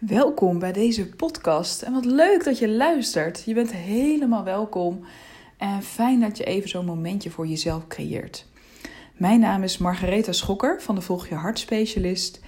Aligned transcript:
Welkom 0.00 0.58
bij 0.58 0.72
deze 0.72 1.08
podcast 1.08 1.82
en 1.82 1.92
wat 1.92 2.04
leuk 2.04 2.44
dat 2.44 2.58
je 2.58 2.68
luistert. 2.68 3.42
Je 3.44 3.54
bent 3.54 3.72
helemaal 3.72 4.44
welkom 4.44 5.04
en 5.56 5.82
fijn 5.82 6.20
dat 6.20 6.36
je 6.36 6.44
even 6.44 6.68
zo'n 6.68 6.84
momentje 6.84 7.30
voor 7.30 7.46
jezelf 7.46 7.86
creëert. 7.86 8.46
Mijn 9.16 9.40
naam 9.40 9.62
is 9.62 9.78
Margaretha 9.78 10.32
Schokker 10.32 10.82
van 10.82 10.94
de 10.94 11.00
Volg 11.00 11.28
Je 11.28 11.34
Hart 11.34 11.58
Specialist 11.58 12.40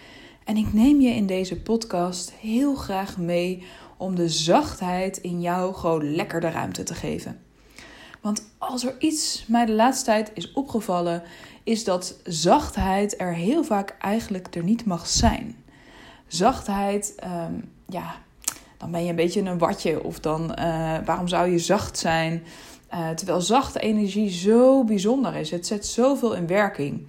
en 0.45 0.57
ik 0.57 0.73
neem 0.73 1.01
je 1.01 1.11
in 1.11 1.27
deze 1.27 1.61
podcast 1.61 2.33
heel 2.33 2.75
graag 2.75 3.19
mee 3.19 3.63
om 3.97 4.15
de 4.15 4.29
zachtheid 4.29 5.17
in 5.17 5.41
jou 5.41 5.75
gewoon 5.75 6.15
lekker 6.15 6.41
de 6.41 6.51
ruimte 6.51 6.83
te 6.83 6.95
geven. 6.95 7.41
Want 8.21 8.53
als 8.59 8.85
er 8.85 8.95
iets 8.99 9.45
mij 9.49 9.67
de 9.67 9.73
laatste 9.73 10.05
tijd 10.05 10.31
is 10.35 10.53
opgevallen, 10.53 11.23
is 11.63 11.85
dat 11.85 12.21
zachtheid 12.25 13.21
er 13.21 13.35
heel 13.35 13.65
vaak 13.65 13.97
eigenlijk 13.99 14.55
er 14.55 14.65
niet 14.65 14.85
mag 14.85 15.07
zijn 15.07 15.62
zachtheid, 16.37 17.15
ehm, 17.17 17.53
ja, 17.89 18.15
dan 18.79 18.91
ben 18.91 19.05
je 19.05 19.11
een 19.11 19.17
beetje 19.17 19.41
een 19.41 19.59
watje. 19.59 20.05
Of 20.05 20.21
dan, 20.21 20.43
uh, 20.59 20.95
waarom 21.05 21.29
zou 21.29 21.51
je 21.51 21.59
zacht 21.59 21.99
zijn? 21.99 22.43
Uh, 22.95 23.11
terwijl 23.11 23.41
zachte 23.41 23.81
energie 23.81 24.31
zo 24.31 24.85
bijzonder 24.85 25.35
is. 25.35 25.51
Het 25.51 25.67
zet 25.67 25.87
zoveel 25.87 26.35
in 26.35 26.47
werking. 26.47 27.07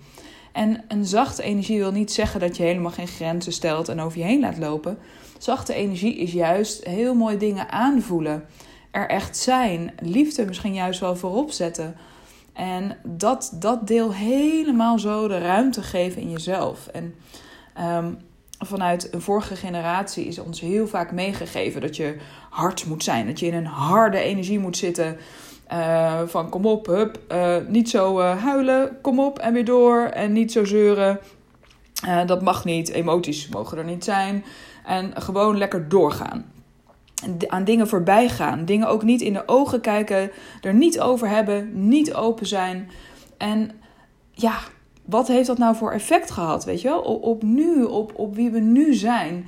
En 0.52 0.84
een 0.88 1.05
zachte 1.05 1.44
energie 1.44 1.80
wil 1.80 1.91
niet 1.91 2.12
zeggen 2.12 2.40
dat 2.40 2.58
je 2.58 2.64
helemaal 2.64 2.91
geen 2.91 3.08
grenzen 3.08 3.54
stelt 3.54 3.90
en 3.90 4.00
over 4.00 4.17
je 4.17 4.23
heen 4.23 4.40
laat 4.40 4.58
lopen. 4.58 4.98
Zachte 5.38 5.73
energie 5.73 6.17
is 6.17 6.31
juist 6.31 6.84
heel 6.84 7.16
mooi 7.16 7.38
dingen 7.38 7.72
aanvoelen. 7.72 8.45
Er 8.92 9.09
echt 9.09 9.38
zijn. 9.38 9.94
Liefde 10.00 10.45
misschien 10.45 10.73
juist 10.73 11.00
wel 11.00 11.16
voorop 11.16 11.52
zetten. 11.52 11.95
En 12.53 12.98
dat, 13.03 13.55
dat 13.59 13.88
deel 13.88 14.14
helemaal 14.14 15.00
zo 15.00 15.28
de 15.28 15.38
ruimte 15.38 15.81
geven 15.81 16.22
in 16.22 16.31
jezelf. 16.31 16.88
En 16.88 17.16
um, 17.80 18.17
vanuit 18.66 19.13
een 19.13 19.22
vorige 19.22 19.55
generatie 19.55 20.26
is 20.26 20.40
ons 20.40 20.59
heel 20.59 20.88
vaak 20.88 21.12
meegegeven 21.12 21.81
dat 21.81 21.95
je 21.95 22.17
hard 22.49 22.86
moet 22.86 23.03
zijn. 23.03 23.27
Dat 23.27 23.39
je 23.39 23.45
in 23.45 23.53
een 23.53 23.66
harde 23.66 24.17
energie 24.17 24.59
moet 24.59 24.78
zitten. 24.78 25.17
Uh, 25.72 26.22
van 26.25 26.50
kom 26.50 26.66
op, 26.66 26.86
hup, 26.86 27.20
uh, 27.31 27.55
niet 27.67 27.89
zo 27.89 28.20
uh, 28.20 28.44
huilen, 28.44 28.97
kom 29.02 29.20
op 29.20 29.39
en 29.39 29.53
weer 29.53 29.66
door. 29.66 30.02
En 30.02 30.33
niet 30.33 30.52
zo 30.52 30.66
zeuren. 30.66 31.20
dat 32.25 32.42
mag 32.42 32.66
niet, 32.66 32.89
emoties 32.89 33.47
mogen 33.47 33.78
er 33.78 33.83
niet 33.83 34.03
zijn. 34.03 34.45
En 34.86 35.22
gewoon 35.22 35.58
lekker 35.58 35.89
doorgaan. 35.89 36.52
Aan 37.48 37.64
dingen 37.64 37.88
voorbij 37.88 38.30
gaan. 38.30 38.66
Dingen 38.66 38.88
ook 38.88 39.03
niet 39.03 39.22
in 39.22 39.33
de 39.33 39.44
ogen 39.45 39.81
kijken. 39.81 40.31
Er 40.61 40.73
niet 40.73 41.00
over 41.00 41.27
hebben. 41.27 41.88
Niet 41.88 42.14
open 42.14 42.45
zijn. 42.45 42.89
En 43.38 43.72
ja, 44.31 44.59
wat 45.06 45.28
heeft 45.28 45.48
dat 45.48 45.58
nou 45.58 45.76
voor 45.76 45.92
effect 45.92 46.32
gehad, 46.32 46.66
weet 46.66 46.82
je 46.82 46.88
wel? 46.88 47.02
Op, 47.02 47.23
op 47.23 47.44
nu, 47.44 47.84
op, 47.84 48.12
op 48.16 48.36
wie 48.36 48.50
we 48.50 48.59
nu 48.59 48.94
zijn. 48.94 49.45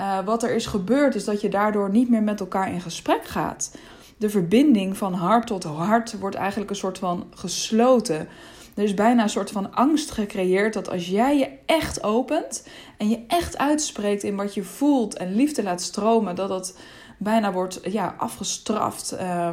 Uh, 0.00 0.18
wat 0.24 0.42
er 0.42 0.54
is 0.54 0.66
gebeurd 0.66 1.14
is 1.14 1.24
dat 1.24 1.40
je 1.40 1.48
daardoor 1.48 1.90
niet 1.90 2.08
meer 2.08 2.22
met 2.22 2.40
elkaar 2.40 2.72
in 2.72 2.80
gesprek 2.80 3.24
gaat. 3.24 3.76
De 4.16 4.30
verbinding 4.30 4.96
van 4.96 5.12
hart 5.14 5.46
tot 5.46 5.64
hart 5.64 6.18
wordt 6.18 6.36
eigenlijk 6.36 6.70
een 6.70 6.76
soort 6.76 6.98
van 6.98 7.26
gesloten. 7.30 8.28
Er 8.74 8.82
is 8.82 8.94
bijna 8.94 9.22
een 9.22 9.28
soort 9.28 9.50
van 9.50 9.74
angst 9.74 10.10
gecreëerd 10.10 10.74
dat 10.74 10.90
als 10.90 11.08
jij 11.08 11.38
je 11.38 11.50
echt 11.66 12.02
opent 12.02 12.66
en 12.96 13.08
je 13.08 13.24
echt 13.26 13.58
uitspreekt 13.58 14.22
in 14.22 14.36
wat 14.36 14.54
je 14.54 14.64
voelt 14.64 15.16
en 15.16 15.34
liefde 15.34 15.62
laat 15.62 15.82
stromen, 15.82 16.34
dat 16.34 16.48
dat 16.48 16.78
bijna 17.18 17.52
wordt 17.52 17.80
ja, 17.82 18.14
afgestraft. 18.18 19.12
Uh, 19.12 19.48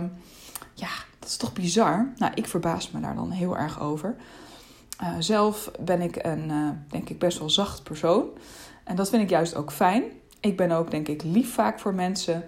ja, 0.73 0.90
dat 1.20 1.30
is 1.30 1.38
toch 1.38 1.54
bizar? 1.54 2.14
Nou, 2.17 2.32
ik 2.36 2.48
verbaas 2.48 2.92
me 2.92 3.00
daar 3.00 3.16
dan 3.16 3.32
heel 3.32 3.58
erg 3.58 3.82
over. 3.82 4.16
Uh, 5.02 5.16
zelf 5.19 5.72
ben 5.80 6.02
ik 6.02 6.16
een, 6.22 6.49
uh, 6.49 6.69
denk 6.89 7.09
ik, 7.09 7.19
best 7.19 7.39
wel 7.39 7.49
zacht 7.49 7.83
persoon. 7.83 8.25
En 8.83 8.95
dat 8.95 9.09
vind 9.09 9.23
ik 9.23 9.30
juist 9.30 9.55
ook 9.55 9.72
fijn. 9.72 10.03
Ik 10.39 10.58
ben 10.58 10.72
ook, 10.72 10.91
denk 10.91 11.08
ik, 11.08 11.23
lief 11.23 11.53
vaak 11.53 11.80
voor 11.80 11.94
mensen. 11.94 12.44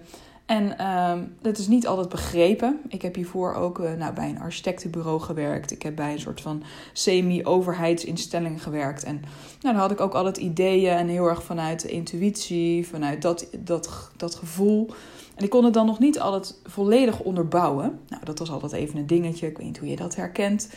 En 0.46 0.76
uh, 0.80 1.12
dat 1.40 1.58
is 1.58 1.68
niet 1.68 1.86
altijd 1.86 2.08
begrepen. 2.08 2.80
Ik 2.88 3.02
heb 3.02 3.14
hiervoor 3.14 3.54
ook 3.54 3.78
uh, 3.78 3.92
nou, 3.92 4.12
bij 4.12 4.28
een 4.28 4.40
architectenbureau 4.40 5.20
gewerkt. 5.20 5.70
Ik 5.70 5.82
heb 5.82 5.96
bij 5.96 6.12
een 6.12 6.20
soort 6.20 6.40
van 6.40 6.62
semi-overheidsinstelling 6.92 8.62
gewerkt. 8.62 9.04
En 9.04 9.14
nou, 9.60 9.74
daar 9.74 9.82
had 9.82 9.90
ik 9.90 10.00
ook 10.00 10.14
altijd 10.14 10.36
ideeën 10.36 10.96
en 10.96 11.08
heel 11.08 11.26
erg 11.26 11.42
vanuit 11.42 11.82
de 11.82 11.88
intuïtie, 11.88 12.86
vanuit 12.86 13.22
dat, 13.22 13.46
dat, 13.58 14.10
dat 14.16 14.34
gevoel. 14.34 14.90
En 15.34 15.44
ik 15.44 15.50
kon 15.50 15.64
het 15.64 15.74
dan 15.74 15.86
nog 15.86 15.98
niet 15.98 16.20
altijd 16.20 16.58
volledig 16.64 17.20
onderbouwen. 17.20 18.00
Nou, 18.08 18.24
dat 18.24 18.38
was 18.38 18.50
altijd 18.50 18.72
even 18.72 18.98
een 18.98 19.06
dingetje. 19.06 19.46
Ik 19.46 19.56
weet 19.56 19.66
niet 19.66 19.78
hoe 19.78 19.88
je 19.88 19.96
dat 19.96 20.16
herkent. 20.16 20.68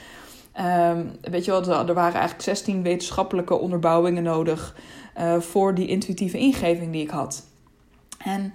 Um, 0.58 1.12
weet 1.22 1.46
je 1.46 1.52
wel, 1.52 1.88
er 1.88 1.94
waren 1.94 2.14
eigenlijk 2.14 2.42
16 2.42 2.84
wetenschappelijke 2.84 3.56
onderbouwingen 3.56 4.24
nodig 4.24 4.76
uh, 5.18 5.40
voor 5.40 5.76
die 5.76 5.88
intuïtieve 5.88 6.38
ingeving 6.38 6.92
die 6.92 7.02
ik 7.02 7.10
had. 7.10 7.46
En 8.18 8.54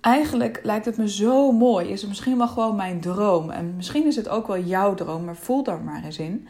eigenlijk 0.00 0.60
lijkt 0.62 0.84
het 0.84 0.96
me 0.96 1.08
zo 1.10 1.52
mooi. 1.52 1.88
Is 1.88 2.00
het 2.00 2.08
misschien 2.08 2.38
wel 2.38 2.48
gewoon 2.48 2.76
mijn 2.76 3.00
droom. 3.00 3.50
En 3.50 3.76
misschien 3.76 4.06
is 4.06 4.16
het 4.16 4.28
ook 4.28 4.46
wel 4.46 4.60
jouw 4.60 4.94
droom, 4.94 5.24
maar 5.24 5.36
voel 5.36 5.62
daar 5.62 5.80
maar 5.80 6.04
eens 6.04 6.18
in. 6.18 6.48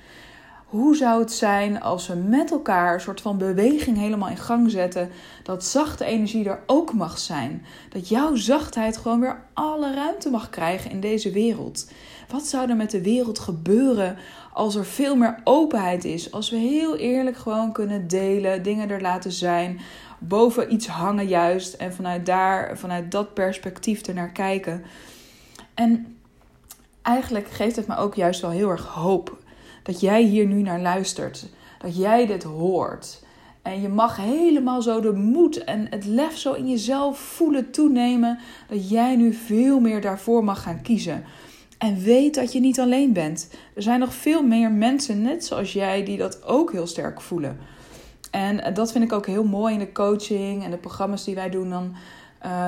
Hoe 0.71 0.97
zou 0.97 1.21
het 1.21 1.33
zijn 1.33 1.81
als 1.81 2.07
we 2.07 2.15
met 2.15 2.51
elkaar 2.51 2.95
een 2.95 3.01
soort 3.01 3.21
van 3.21 3.39
beweging 3.39 3.97
helemaal 3.99 4.29
in 4.29 4.37
gang 4.37 4.71
zetten? 4.71 5.11
Dat 5.43 5.65
zachte 5.65 6.05
energie 6.05 6.49
er 6.49 6.63
ook 6.67 6.93
mag 6.93 7.19
zijn. 7.19 7.65
Dat 7.89 8.09
jouw 8.09 8.35
zachtheid 8.35 8.97
gewoon 8.97 9.21
weer 9.21 9.43
alle 9.55 9.95
ruimte 9.95 10.31
mag 10.31 10.51
krijgen 10.51 10.91
in 10.91 11.01
deze 11.01 11.31
wereld. 11.31 11.91
Wat 12.29 12.47
zou 12.47 12.71
er 12.71 12.77
met 12.77 12.91
de 12.91 13.03
wereld 13.03 13.39
gebeuren 13.39 14.17
als 14.53 14.75
er 14.75 14.85
veel 14.85 15.17
meer 15.17 15.41
openheid 15.45 16.05
is? 16.05 16.33
Als 16.33 16.51
we 16.51 16.57
heel 16.57 16.97
eerlijk 16.97 17.37
gewoon 17.37 17.73
kunnen 17.73 18.09
delen, 18.09 18.63
dingen 18.63 18.91
er 18.91 19.01
laten 19.01 19.33
zijn, 19.33 19.81
boven 20.19 20.73
iets 20.73 20.87
hangen 20.87 21.27
juist 21.27 21.75
en 21.75 21.95
vanuit 21.95 22.27
daar, 22.27 22.79
vanuit 22.79 23.11
dat 23.11 23.35
perspectief 23.35 24.03
ernaar 24.03 24.33
kijken. 24.33 24.85
En 25.75 26.17
eigenlijk 27.03 27.49
geeft 27.49 27.77
het 27.77 27.87
me 27.87 27.97
ook 27.97 28.15
juist 28.15 28.41
wel 28.41 28.51
heel 28.51 28.71
erg 28.71 28.87
hoop 28.87 29.39
dat 29.83 30.01
jij 30.01 30.23
hier 30.23 30.47
nu 30.47 30.63
naar 30.63 30.81
luistert. 30.81 31.47
Dat 31.79 31.97
jij 31.97 32.27
dit 32.27 32.43
hoort. 32.43 33.23
En 33.63 33.81
je 33.81 33.89
mag 33.89 34.17
helemaal 34.17 34.83
zo 34.83 35.01
de 35.01 35.13
moed 35.13 35.65
en 35.65 35.87
het 35.91 36.05
lef 36.05 36.39
zo 36.39 36.53
in 36.53 36.69
jezelf 36.69 37.19
voelen 37.19 37.71
toenemen. 37.71 38.39
Dat 38.69 38.89
jij 38.91 39.17
nu 39.17 39.33
veel 39.33 39.81
meer 39.81 40.01
daarvoor 40.01 40.45
mag 40.45 40.63
gaan 40.63 40.83
kiezen. 40.83 41.25
En 41.81 42.03
weet 42.03 42.35
dat 42.35 42.53
je 42.53 42.61
niet 42.61 42.81
alleen 42.81 43.13
bent. 43.13 43.51
Er 43.75 43.83
zijn 43.83 44.01
nog 44.01 44.15
veel 44.15 44.43
meer 44.43 44.71
mensen, 44.71 45.23
net 45.23 45.45
zoals 45.45 45.73
jij, 45.73 46.05
die 46.05 46.19
dat 46.19 46.45
ook 46.45 46.73
heel 46.73 46.87
sterk 46.87 47.21
voelen. 47.21 47.59
En 48.31 48.75
dat 48.75 48.93
vind 48.93 49.05
ik 49.05 49.13
ook 49.13 49.27
heel 49.27 49.45
mooi 49.45 49.73
in 49.73 49.79
de 49.79 49.93
coaching 49.93 50.65
en 50.65 50.71
de 50.71 50.77
programma's 50.77 51.25
die 51.25 51.35
wij 51.35 51.51
doen. 51.51 51.71
Dan, 51.71 51.95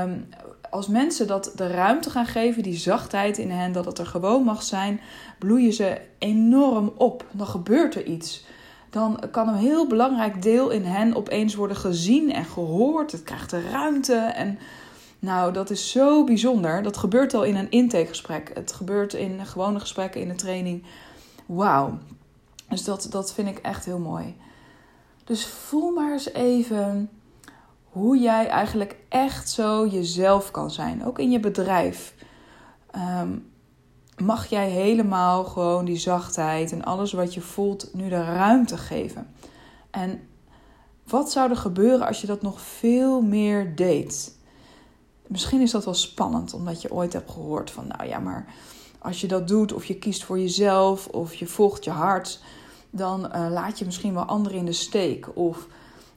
um, 0.02 0.28
als 0.70 0.88
mensen 0.88 1.26
dat 1.26 1.52
de 1.56 1.66
ruimte 1.66 2.10
gaan 2.10 2.26
geven, 2.26 2.62
die 2.62 2.76
zachtheid 2.76 3.38
in 3.38 3.50
hen, 3.50 3.72
dat 3.72 3.84
het 3.84 3.98
er 3.98 4.06
gewoon 4.06 4.44
mag 4.44 4.62
zijn, 4.62 5.00
bloeien 5.38 5.72
ze 5.72 6.00
enorm 6.18 6.92
op. 6.96 7.24
Dan 7.30 7.46
gebeurt 7.46 7.94
er 7.94 8.04
iets. 8.04 8.44
Dan 8.90 9.20
kan 9.30 9.48
een 9.48 9.54
heel 9.54 9.86
belangrijk 9.86 10.42
deel 10.42 10.70
in 10.70 10.84
hen 10.84 11.14
opeens 11.14 11.54
worden 11.54 11.76
gezien 11.76 12.32
en 12.32 12.44
gehoord. 12.44 13.12
Het 13.12 13.22
krijgt 13.22 13.50
de 13.50 13.68
ruimte. 13.70 14.14
En 14.14 14.58
nou, 15.22 15.52
dat 15.52 15.70
is 15.70 15.90
zo 15.90 16.24
bijzonder. 16.24 16.82
Dat 16.82 16.96
gebeurt 16.96 17.34
al 17.34 17.44
in 17.44 17.56
een 17.56 17.70
intakegesprek. 17.70 18.50
Het 18.54 18.72
gebeurt 18.72 19.14
in 19.14 19.46
gewone 19.46 19.80
gesprekken 19.80 20.20
in 20.20 20.28
de 20.28 20.34
training. 20.34 20.84
Wauw. 21.46 21.98
Dus 22.68 22.84
dat, 22.84 23.06
dat 23.10 23.32
vind 23.32 23.48
ik 23.48 23.58
echt 23.58 23.84
heel 23.84 23.98
mooi. 23.98 24.36
Dus 25.24 25.46
voel 25.46 25.90
maar 25.90 26.12
eens 26.12 26.32
even 26.32 27.10
hoe 27.84 28.18
jij 28.18 28.48
eigenlijk 28.48 28.96
echt 29.08 29.50
zo 29.50 29.86
jezelf 29.86 30.50
kan 30.50 30.70
zijn. 30.70 31.04
Ook 31.04 31.18
in 31.18 31.30
je 31.30 31.40
bedrijf. 31.40 32.14
Um, 33.20 33.50
mag 34.16 34.46
jij 34.46 34.68
helemaal 34.68 35.44
gewoon 35.44 35.84
die 35.84 35.98
zachtheid 35.98 36.72
en 36.72 36.84
alles 36.84 37.12
wat 37.12 37.34
je 37.34 37.40
voelt 37.40 37.88
nu 37.92 38.08
de 38.08 38.24
ruimte 38.24 38.76
geven. 38.76 39.26
En 39.90 40.20
wat 41.06 41.32
zou 41.32 41.50
er 41.50 41.56
gebeuren 41.56 42.06
als 42.06 42.20
je 42.20 42.26
dat 42.26 42.42
nog 42.42 42.60
veel 42.60 43.20
meer 43.20 43.76
deed? 43.76 44.40
Misschien 45.32 45.60
is 45.60 45.70
dat 45.70 45.84
wel 45.84 45.94
spannend, 45.94 46.54
omdat 46.54 46.82
je 46.82 46.92
ooit 46.92 47.12
hebt 47.12 47.30
gehoord 47.30 47.70
van, 47.70 47.86
nou 47.86 48.08
ja, 48.08 48.18
maar 48.18 48.54
als 48.98 49.20
je 49.20 49.26
dat 49.26 49.48
doet, 49.48 49.72
of 49.72 49.84
je 49.84 49.94
kiest 49.94 50.24
voor 50.24 50.38
jezelf, 50.38 51.06
of 51.06 51.34
je 51.34 51.46
volgt 51.46 51.84
je 51.84 51.90
hart, 51.90 52.40
dan 52.90 53.26
uh, 53.26 53.46
laat 53.50 53.78
je 53.78 53.84
misschien 53.84 54.14
wel 54.14 54.24
anderen 54.24 54.58
in 54.58 54.64
de 54.64 54.72
steek. 54.72 55.36
Of, 55.36 55.66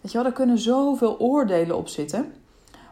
weet 0.01 0.11
je 0.11 0.17
wel, 0.17 0.27
er 0.27 0.33
kunnen 0.33 0.59
zoveel 0.59 1.19
oordelen 1.19 1.77
op 1.77 1.87
zitten. 1.87 2.33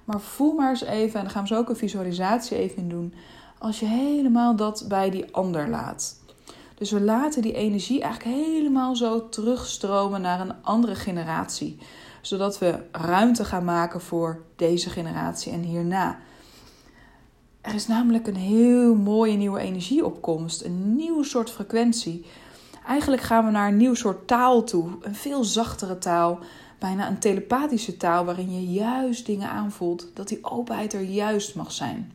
Maar 0.04 0.20
voel 0.20 0.54
maar 0.54 0.70
eens 0.70 0.84
even, 0.84 1.20
en 1.20 1.26
dan 1.26 1.34
gaan 1.34 1.42
we 1.42 1.48
zo 1.48 1.58
ook 1.58 1.70
een 1.70 1.76
visualisatie 1.76 2.58
even 2.58 2.78
in 2.78 2.90
doen 2.90 3.14
als 3.58 3.80
je 3.80 3.86
helemaal 3.86 4.56
dat 4.56 4.86
bij 4.88 5.10
die 5.10 5.26
ander 5.32 5.70
laat. 5.70 6.22
Dus 6.84 6.92
we 6.92 7.02
laten 7.02 7.42
die 7.42 7.54
energie 7.54 8.02
eigenlijk 8.02 8.36
helemaal 8.36 8.96
zo 8.96 9.30
terugstromen 9.30 10.22
naar 10.22 10.40
een 10.40 10.64
andere 10.64 10.96
generatie. 10.96 11.78
Zodat 12.22 12.60
we 12.60 12.80
ruimte 12.92 13.46
gaan 13.46 13.64
maken 13.64 14.02
voor 14.02 14.44
deze 14.56 14.90
generatie 14.90 15.52
en 15.52 15.62
hierna. 15.62 16.20
Er 17.62 17.74
is 17.74 17.88
namelijk 17.88 18.28
een 18.28 18.36
heel 18.36 18.96
mooie 18.96 19.38
nieuwe 19.38 19.60
energieopkomst, 19.60 20.64
een 20.64 20.96
nieuw 20.96 21.24
soort 21.24 21.52
frequentie. 21.52 22.26
Eigenlijk 22.88 23.22
gaan 23.22 23.46
we 23.46 23.52
naar 23.52 23.68
een 23.68 23.78
nieuw 23.78 23.96
soort 23.96 24.28
taal 24.28 24.64
toe, 24.64 24.90
een 25.02 25.16
veel 25.16 25.44
zachtere 25.44 25.98
taal, 25.98 26.40
bijna 26.80 27.08
een 27.08 27.20
telepathische 27.20 27.98
taal 27.98 28.26
waarin 28.26 28.54
je 28.54 28.72
juist 28.72 29.26
dingen 29.26 29.50
aanvoelt, 29.50 30.08
dat 30.14 30.28
die 30.28 30.44
openheid 30.44 30.94
er 30.94 31.02
juist 31.02 31.56
mag 31.56 31.72
zijn. 31.72 32.12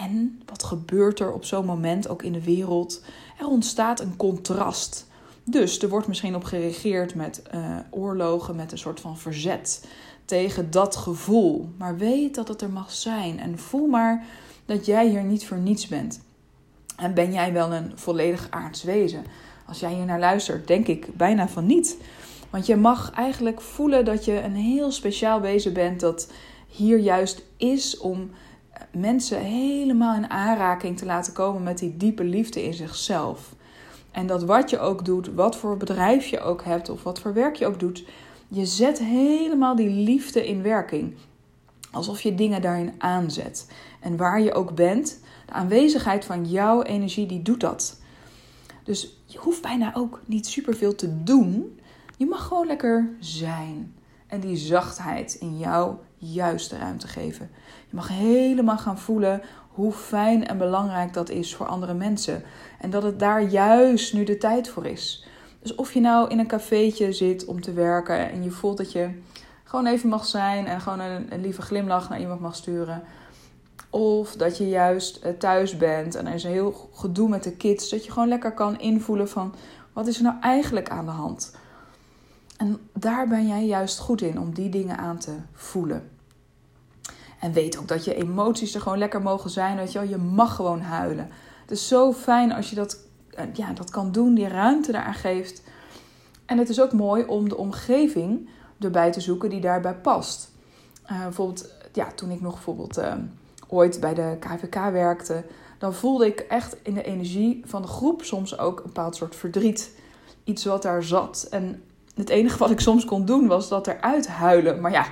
En 0.00 0.42
wat 0.46 0.62
gebeurt 0.62 1.20
er 1.20 1.32
op 1.32 1.44
zo'n 1.44 1.64
moment 1.64 2.08
ook 2.08 2.22
in 2.22 2.32
de 2.32 2.44
wereld? 2.44 3.02
Er 3.38 3.46
ontstaat 3.46 4.00
een 4.00 4.16
contrast. 4.16 5.06
Dus 5.44 5.78
er 5.82 5.88
wordt 5.88 6.06
misschien 6.06 6.34
op 6.34 6.44
gereageerd 6.44 7.14
met 7.14 7.42
uh, 7.54 7.76
oorlogen, 7.90 8.56
met 8.56 8.72
een 8.72 8.78
soort 8.78 9.00
van 9.00 9.18
verzet 9.18 9.86
tegen 10.24 10.70
dat 10.70 10.96
gevoel. 10.96 11.68
Maar 11.76 11.96
weet 11.96 12.34
dat 12.34 12.48
het 12.48 12.62
er 12.62 12.70
mag 12.70 12.92
zijn 12.92 13.40
en 13.40 13.58
voel 13.58 13.86
maar 13.86 14.24
dat 14.66 14.86
jij 14.86 15.08
hier 15.08 15.24
niet 15.24 15.46
voor 15.46 15.58
niets 15.58 15.88
bent. 15.88 16.20
En 16.96 17.14
ben 17.14 17.32
jij 17.32 17.52
wel 17.52 17.72
een 17.72 17.92
volledig 17.94 18.46
aards 18.50 18.82
wezen? 18.82 19.24
Als 19.66 19.80
jij 19.80 19.94
hier 19.94 20.04
naar 20.04 20.18
luistert, 20.18 20.66
denk 20.66 20.86
ik 20.86 21.16
bijna 21.16 21.48
van 21.48 21.66
niet. 21.66 21.96
Want 22.50 22.66
je 22.66 22.76
mag 22.76 23.10
eigenlijk 23.10 23.60
voelen 23.60 24.04
dat 24.04 24.24
je 24.24 24.42
een 24.42 24.54
heel 24.54 24.90
speciaal 24.90 25.40
wezen 25.40 25.72
bent 25.72 26.00
dat 26.00 26.30
hier 26.66 26.98
juist 26.98 27.42
is 27.56 27.98
om 27.98 28.30
mensen 28.90 29.40
helemaal 29.40 30.14
in 30.14 30.30
aanraking 30.30 30.98
te 30.98 31.04
laten 31.04 31.32
komen 31.32 31.62
met 31.62 31.78
die 31.78 31.96
diepe 31.96 32.24
liefde 32.24 32.64
in 32.64 32.74
zichzelf. 32.74 33.54
En 34.10 34.26
dat 34.26 34.42
wat 34.42 34.70
je 34.70 34.78
ook 34.78 35.04
doet, 35.04 35.34
wat 35.34 35.56
voor 35.56 35.76
bedrijf 35.76 36.26
je 36.26 36.40
ook 36.40 36.64
hebt 36.64 36.88
of 36.88 37.02
wat 37.02 37.20
voor 37.20 37.34
werk 37.34 37.56
je 37.56 37.66
ook 37.66 37.80
doet, 37.80 38.04
je 38.48 38.66
zet 38.66 38.98
helemaal 38.98 39.76
die 39.76 39.90
liefde 39.90 40.46
in 40.46 40.62
werking. 40.62 41.14
Alsof 41.90 42.20
je 42.20 42.34
dingen 42.34 42.62
daarin 42.62 42.92
aanzet. 42.98 43.70
En 44.00 44.16
waar 44.16 44.40
je 44.40 44.52
ook 44.52 44.74
bent, 44.74 45.20
de 45.46 45.52
aanwezigheid 45.52 46.24
van 46.24 46.46
jouw 46.46 46.82
energie, 46.82 47.26
die 47.26 47.42
doet 47.42 47.60
dat. 47.60 48.00
Dus 48.84 49.16
je 49.26 49.38
hoeft 49.38 49.62
bijna 49.62 49.94
ook 49.94 50.20
niet 50.24 50.46
superveel 50.46 50.94
te 50.94 51.22
doen. 51.22 51.80
Je 52.16 52.26
mag 52.26 52.46
gewoon 52.46 52.66
lekker 52.66 53.16
zijn. 53.20 53.94
En 54.26 54.40
die 54.40 54.56
zachtheid 54.56 55.34
in 55.34 55.58
jou 55.58 55.96
juist 56.30 56.70
de 56.70 56.78
ruimte 56.78 57.08
geven. 57.08 57.50
Je 57.88 57.96
mag 57.96 58.08
helemaal 58.08 58.78
gaan 58.78 58.98
voelen 58.98 59.42
hoe 59.68 59.92
fijn 59.92 60.46
en 60.46 60.58
belangrijk 60.58 61.12
dat 61.12 61.28
is 61.28 61.54
voor 61.54 61.66
andere 61.66 61.94
mensen. 61.94 62.42
En 62.80 62.90
dat 62.90 63.02
het 63.02 63.18
daar 63.18 63.42
juist 63.42 64.14
nu 64.14 64.24
de 64.24 64.38
tijd 64.38 64.68
voor 64.68 64.86
is. 64.86 65.26
Dus 65.60 65.74
of 65.74 65.92
je 65.92 66.00
nou 66.00 66.28
in 66.28 66.38
een 66.38 66.46
cafeetje 66.46 67.12
zit 67.12 67.44
om 67.44 67.60
te 67.60 67.72
werken 67.72 68.30
en 68.30 68.42
je 68.42 68.50
voelt 68.50 68.76
dat 68.76 68.92
je 68.92 69.10
gewoon 69.64 69.86
even 69.86 70.08
mag 70.08 70.24
zijn 70.24 70.66
en 70.66 70.80
gewoon 70.80 71.00
een, 71.00 71.40
lieve 71.40 71.62
glimlach 71.62 72.08
naar 72.08 72.20
iemand 72.20 72.40
mag 72.40 72.54
sturen. 72.54 73.02
Of 73.90 74.36
dat 74.36 74.56
je 74.56 74.68
juist 74.68 75.16
eh, 75.16 75.32
thuis 75.32 75.76
bent 75.76 76.14
en 76.14 76.26
er 76.26 76.34
is 76.34 76.44
een 76.44 76.50
heel 76.50 76.90
gedoe 76.92 77.28
met 77.28 77.42
de 77.42 77.56
kids. 77.56 77.88
Dat 77.88 78.04
je 78.04 78.12
gewoon 78.12 78.28
lekker 78.28 78.52
kan 78.52 78.80
invoelen 78.80 79.28
van 79.28 79.54
wat 79.92 80.06
is 80.06 80.16
er 80.16 80.22
nou 80.22 80.36
eigenlijk 80.40 80.88
aan 80.88 81.04
de 81.04 81.10
hand. 81.10 81.56
En 82.56 82.78
daar 82.92 83.28
ben 83.28 83.46
jij 83.46 83.66
juist 83.66 83.98
goed 83.98 84.22
in 84.22 84.40
om 84.40 84.54
die 84.54 84.68
dingen 84.68 84.98
aan 84.98 85.18
te 85.18 85.34
voelen. 85.52 86.10
En 87.40 87.52
weet 87.52 87.78
ook 87.78 87.88
dat 87.88 88.04
je 88.04 88.14
emoties 88.14 88.74
er 88.74 88.80
gewoon 88.80 88.98
lekker 88.98 89.22
mogen 89.22 89.50
zijn. 89.50 89.76
Weet 89.76 89.92
je, 89.92 89.98
wel. 89.98 90.08
je 90.08 90.16
mag 90.16 90.54
gewoon 90.54 90.80
huilen. 90.80 91.30
Het 91.60 91.70
is 91.70 91.88
zo 91.88 92.12
fijn 92.12 92.52
als 92.52 92.70
je 92.70 92.76
dat, 92.76 92.98
eh, 93.30 93.44
ja, 93.52 93.72
dat 93.72 93.90
kan 93.90 94.12
doen, 94.12 94.34
die 94.34 94.48
ruimte 94.48 94.92
daaraan 94.92 95.14
geeft. 95.14 95.62
En 96.46 96.58
het 96.58 96.68
is 96.68 96.80
ook 96.80 96.92
mooi 96.92 97.24
om 97.24 97.48
de 97.48 97.56
omgeving 97.56 98.48
erbij 98.78 99.12
te 99.12 99.20
zoeken 99.20 99.50
die 99.50 99.60
daarbij 99.60 99.94
past. 99.94 100.50
Uh, 101.10 101.22
bijvoorbeeld, 101.22 101.70
ja, 101.92 102.12
toen 102.14 102.30
ik 102.30 102.40
nog 102.40 102.52
bijvoorbeeld 102.52 102.98
uh, 102.98 103.14
ooit 103.68 104.00
bij 104.00 104.14
de 104.14 104.36
KVK 104.40 104.74
werkte, 104.74 105.44
dan 105.78 105.94
voelde 105.94 106.26
ik 106.26 106.40
echt 106.40 106.76
in 106.82 106.94
de 106.94 107.02
energie 107.02 107.62
van 107.64 107.82
de 107.82 107.88
groep 107.88 108.22
soms 108.22 108.58
ook 108.58 108.78
een 108.78 108.86
bepaald 108.86 109.16
soort 109.16 109.36
verdriet. 109.36 109.90
Iets 110.44 110.64
wat 110.64 110.82
daar 110.82 111.02
zat. 111.02 111.46
En 111.50 111.82
het 112.14 112.28
enige 112.28 112.58
wat 112.58 112.70
ik 112.70 112.80
soms 112.80 113.04
kon 113.04 113.24
doen 113.24 113.46
was 113.46 113.68
dat 113.68 113.86
eruit 113.86 114.28
huilen. 114.28 114.80
Maar 114.80 114.92
ja, 114.92 115.06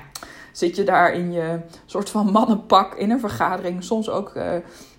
zit 0.52 0.76
je 0.76 0.84
daar 0.84 1.12
in 1.12 1.32
je 1.32 1.60
soort 1.86 2.10
van 2.10 2.30
mannenpak 2.30 2.94
in 2.94 3.10
een 3.10 3.20
vergadering. 3.20 3.84
Soms 3.84 4.08
ook 4.08 4.34
uh, 4.36 4.52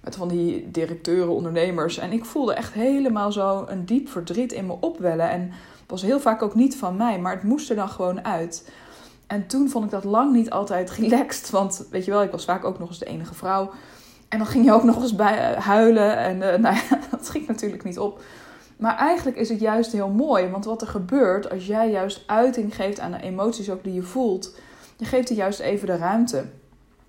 met 0.03 0.15
van 0.15 0.27
die 0.27 0.71
directeuren, 0.71 1.33
ondernemers. 1.33 1.97
En 1.97 2.11
ik 2.11 2.25
voelde 2.25 2.53
echt 2.53 2.73
helemaal 2.73 3.31
zo 3.31 3.65
een 3.67 3.85
diep 3.85 4.09
verdriet 4.09 4.51
in 4.51 4.65
me 4.65 4.77
opwellen. 4.79 5.29
En 5.29 5.41
het 5.41 5.89
was 5.89 6.01
heel 6.01 6.19
vaak 6.19 6.41
ook 6.41 6.55
niet 6.55 6.77
van 6.77 6.95
mij, 6.95 7.19
maar 7.19 7.33
het 7.33 7.43
moest 7.43 7.69
er 7.69 7.75
dan 7.75 7.89
gewoon 7.89 8.25
uit. 8.25 8.69
En 9.27 9.47
toen 9.47 9.69
vond 9.69 9.85
ik 9.85 9.91
dat 9.91 10.03
lang 10.03 10.33
niet 10.33 10.49
altijd 10.49 10.91
relaxed. 10.91 11.49
Want 11.49 11.85
weet 11.91 12.05
je 12.05 12.11
wel, 12.11 12.23
ik 12.23 12.31
was 12.31 12.45
vaak 12.45 12.65
ook 12.65 12.79
nog 12.79 12.89
eens 12.89 12.99
de 12.99 13.05
enige 13.05 13.33
vrouw. 13.33 13.71
En 14.29 14.37
dan 14.37 14.47
ging 14.47 14.65
je 14.65 14.73
ook 14.73 14.83
nog 14.83 15.01
eens 15.01 15.15
bij 15.15 15.51
uh, 15.51 15.57
huilen. 15.57 16.17
En 16.17 16.35
uh, 16.35 16.55
nou 16.65 16.75
ja, 16.75 16.99
dat 17.11 17.29
ging 17.29 17.47
natuurlijk 17.47 17.83
niet 17.83 17.99
op. 17.99 18.21
Maar 18.81 18.97
eigenlijk 18.97 19.37
is 19.37 19.49
het 19.49 19.59
juist 19.59 19.91
heel 19.91 20.09
mooi. 20.09 20.49
Want 20.49 20.65
wat 20.65 20.81
er 20.81 20.87
gebeurt 20.87 21.49
als 21.49 21.67
jij 21.67 21.91
juist 21.91 22.23
uiting 22.25 22.75
geeft 22.75 22.99
aan 22.99 23.11
de 23.11 23.21
emoties 23.21 23.69
ook 23.69 23.83
die 23.83 23.93
je 23.93 24.01
voelt 24.01 24.53
je 25.01 25.07
geeft 25.07 25.29
er 25.29 25.35
juist 25.35 25.59
even 25.59 25.87
de 25.87 25.97
ruimte. 25.97 26.45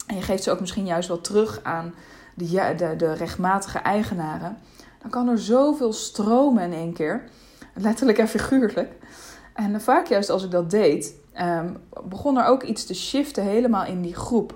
En 0.07 0.17
je 0.17 0.23
geeft 0.23 0.43
ze 0.43 0.51
ook 0.51 0.61
misschien 0.61 0.87
juist 0.87 1.09
wel 1.09 1.21
terug 1.21 1.61
aan 1.63 1.95
de, 2.35 2.75
de, 2.77 2.95
de 2.97 3.13
rechtmatige 3.13 3.79
eigenaren. 3.79 4.59
Dan 5.01 5.11
kan 5.11 5.29
er 5.29 5.39
zoveel 5.39 5.93
stromen 5.93 6.63
in 6.63 6.73
één 6.73 6.93
keer. 6.93 7.25
Letterlijk 7.75 8.19
en 8.19 8.29
figuurlijk. 8.29 8.93
En 9.55 9.81
vaak 9.81 10.07
juist 10.07 10.31
als 10.31 10.45
ik 10.45 10.51
dat 10.51 10.71
deed, 10.71 11.15
um, 11.41 11.77
begon 12.05 12.39
er 12.39 12.47
ook 12.47 12.63
iets 12.63 12.85
te 12.85 12.95
shiften 12.95 13.45
helemaal 13.45 13.85
in 13.85 14.03
die 14.03 14.15
groep. 14.15 14.55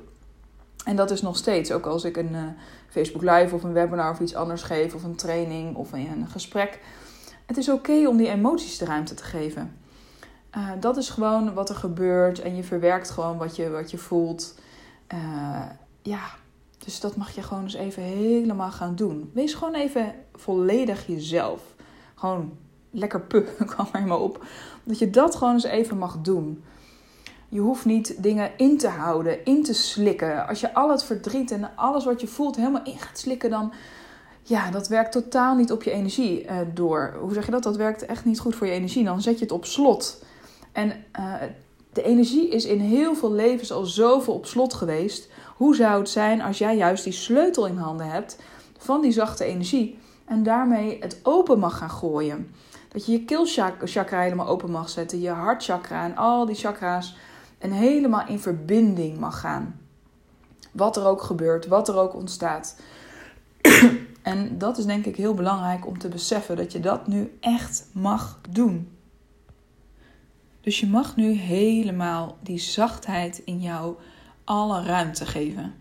En 0.84 0.96
dat 0.96 1.10
is 1.10 1.22
nog 1.22 1.36
steeds, 1.36 1.72
ook 1.72 1.86
als 1.86 2.04
ik 2.04 2.16
een 2.16 2.32
uh, 2.32 2.42
Facebook 2.88 3.22
Live 3.22 3.54
of 3.54 3.62
een 3.62 3.72
webinar 3.72 4.10
of 4.10 4.20
iets 4.20 4.34
anders 4.34 4.62
geef, 4.62 4.94
of 4.94 5.04
een 5.04 5.16
training 5.16 5.76
of 5.76 5.92
een 5.92 6.26
gesprek. 6.30 6.80
Het 7.46 7.56
is 7.56 7.68
oké 7.68 8.08
om 8.08 8.16
die 8.16 8.28
emoties 8.28 8.78
de 8.78 8.84
ruimte 8.84 9.14
te 9.14 9.24
geven. 9.24 9.78
Uh, 10.56 10.70
dat 10.80 10.96
is 10.96 11.10
gewoon 11.10 11.54
wat 11.54 11.68
er 11.68 11.74
gebeurt 11.74 12.40
en 12.40 12.56
je 12.56 12.64
verwerkt 12.64 13.10
gewoon 13.10 13.36
wat 13.36 13.56
je, 13.56 13.70
wat 13.70 13.90
je 13.90 13.98
voelt. 13.98 14.54
Uh, 15.14 15.62
ja, 16.02 16.20
dus 16.78 17.00
dat 17.00 17.16
mag 17.16 17.34
je 17.34 17.42
gewoon 17.42 17.62
eens 17.62 17.74
even 17.74 18.02
helemaal 18.02 18.70
gaan 18.70 18.94
doen. 18.94 19.30
Wees 19.34 19.54
gewoon 19.54 19.74
even 19.74 20.14
volledig 20.34 21.06
jezelf. 21.06 21.62
Gewoon 22.14 22.56
lekker 22.90 23.20
puh, 23.20 23.46
kwam 23.66 23.86
er 23.92 24.06
maar 24.06 24.20
op. 24.20 24.44
Dat 24.84 24.98
je 24.98 25.10
dat 25.10 25.36
gewoon 25.36 25.54
eens 25.54 25.64
even 25.64 25.98
mag 25.98 26.20
doen. 26.20 26.64
Je 27.48 27.60
hoeft 27.60 27.84
niet 27.84 28.22
dingen 28.22 28.50
in 28.56 28.78
te 28.78 28.88
houden, 28.88 29.44
in 29.44 29.62
te 29.62 29.74
slikken. 29.74 30.46
Als 30.46 30.60
je 30.60 30.74
al 30.74 30.90
het 30.90 31.04
verdriet 31.04 31.50
en 31.50 31.76
alles 31.76 32.04
wat 32.04 32.20
je 32.20 32.26
voelt 32.26 32.56
helemaal 32.56 32.84
in 32.84 32.98
gaat 32.98 33.18
slikken, 33.18 33.50
dan. 33.50 33.72
Ja, 34.48 34.70
dat 34.70 34.88
werkt 34.88 35.12
totaal 35.12 35.54
niet 35.54 35.72
op 35.72 35.82
je 35.82 35.90
energie 35.90 36.44
uh, 36.44 36.58
door. 36.74 37.16
Hoe 37.20 37.32
zeg 37.32 37.44
je 37.44 37.50
dat? 37.50 37.62
Dat 37.62 37.76
werkt 37.76 38.06
echt 38.06 38.24
niet 38.24 38.40
goed 38.40 38.54
voor 38.54 38.66
je 38.66 38.72
energie. 38.72 39.04
Dan 39.04 39.22
zet 39.22 39.38
je 39.38 39.44
het 39.44 39.52
op 39.52 39.64
slot. 39.64 40.24
En 40.72 41.04
uh, 41.18 41.34
de 41.92 42.02
energie 42.02 42.48
is 42.48 42.64
in 42.64 42.80
heel 42.80 43.14
veel 43.14 43.32
levens 43.32 43.72
al 43.72 43.84
zoveel 43.84 44.34
op 44.34 44.46
slot 44.46 44.74
geweest. 44.74 45.28
Hoe 45.56 45.74
zou 45.74 45.98
het 45.98 46.08
zijn 46.08 46.42
als 46.42 46.58
jij 46.58 46.76
juist 46.76 47.04
die 47.04 47.12
sleutel 47.12 47.66
in 47.66 47.76
handen 47.76 48.10
hebt 48.10 48.38
van 48.78 49.00
die 49.00 49.12
zachte 49.12 49.44
energie 49.44 49.98
en 50.24 50.42
daarmee 50.42 50.96
het 51.00 51.20
open 51.22 51.58
mag 51.58 51.78
gaan 51.78 51.90
gooien? 51.90 52.54
Dat 52.88 53.06
je 53.06 53.12
je 53.12 53.24
keelchakra 53.24 54.20
helemaal 54.20 54.48
open 54.48 54.70
mag 54.70 54.88
zetten, 54.88 55.20
je 55.20 55.30
hartchakra 55.30 56.04
en 56.04 56.16
al 56.16 56.46
die 56.46 56.54
chakra's 56.54 57.16
en 57.58 57.70
helemaal 57.70 58.26
in 58.26 58.40
verbinding 58.40 59.18
mag 59.18 59.40
gaan. 59.40 59.80
Wat 60.72 60.96
er 60.96 61.06
ook 61.06 61.22
gebeurt, 61.22 61.66
wat 61.66 61.88
er 61.88 61.96
ook 61.96 62.14
ontstaat. 62.14 62.76
En 64.26 64.58
dat 64.58 64.78
is 64.78 64.84
denk 64.84 65.06
ik 65.06 65.16
heel 65.16 65.34
belangrijk 65.34 65.86
om 65.86 65.98
te 65.98 66.08
beseffen 66.08 66.56
dat 66.56 66.72
je 66.72 66.80
dat 66.80 67.06
nu 67.06 67.36
echt 67.40 67.88
mag 67.92 68.40
doen. 68.50 68.96
Dus 70.60 70.80
je 70.80 70.86
mag 70.86 71.16
nu 71.16 71.32
helemaal 71.32 72.38
die 72.40 72.58
zachtheid 72.58 73.38
in 73.38 73.60
jou 73.60 73.96
alle 74.44 74.82
ruimte 74.82 75.26
geven. 75.26 75.74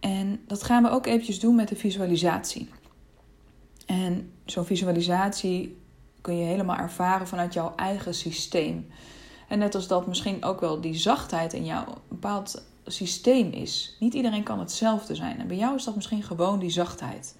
En 0.00 0.40
dat 0.46 0.62
gaan 0.62 0.82
we 0.82 0.90
ook 0.90 1.06
eventjes 1.06 1.40
doen 1.40 1.54
met 1.54 1.68
de 1.68 1.76
visualisatie. 1.76 2.68
En 3.86 4.32
zo'n 4.44 4.64
visualisatie 4.64 5.78
kun 6.20 6.36
je 6.36 6.44
helemaal 6.44 6.76
ervaren 6.76 7.26
vanuit 7.26 7.54
jouw 7.54 7.72
eigen 7.76 8.14
systeem. 8.14 8.86
En 9.48 9.58
net 9.58 9.74
als 9.74 9.86
dat 9.86 10.06
misschien 10.06 10.44
ook 10.44 10.60
wel 10.60 10.80
die 10.80 10.94
zachtheid 10.94 11.52
in 11.52 11.64
jou 11.64 11.88
een 11.88 11.94
bepaald 12.08 12.71
systeem 12.86 13.52
is. 13.52 13.96
Niet 14.00 14.14
iedereen 14.14 14.42
kan 14.42 14.58
hetzelfde 14.58 15.14
zijn. 15.14 15.38
En 15.38 15.46
bij 15.46 15.56
jou 15.56 15.74
is 15.74 15.84
dat 15.84 15.94
misschien 15.94 16.22
gewoon 16.22 16.58
die 16.58 16.70
zachtheid. 16.70 17.34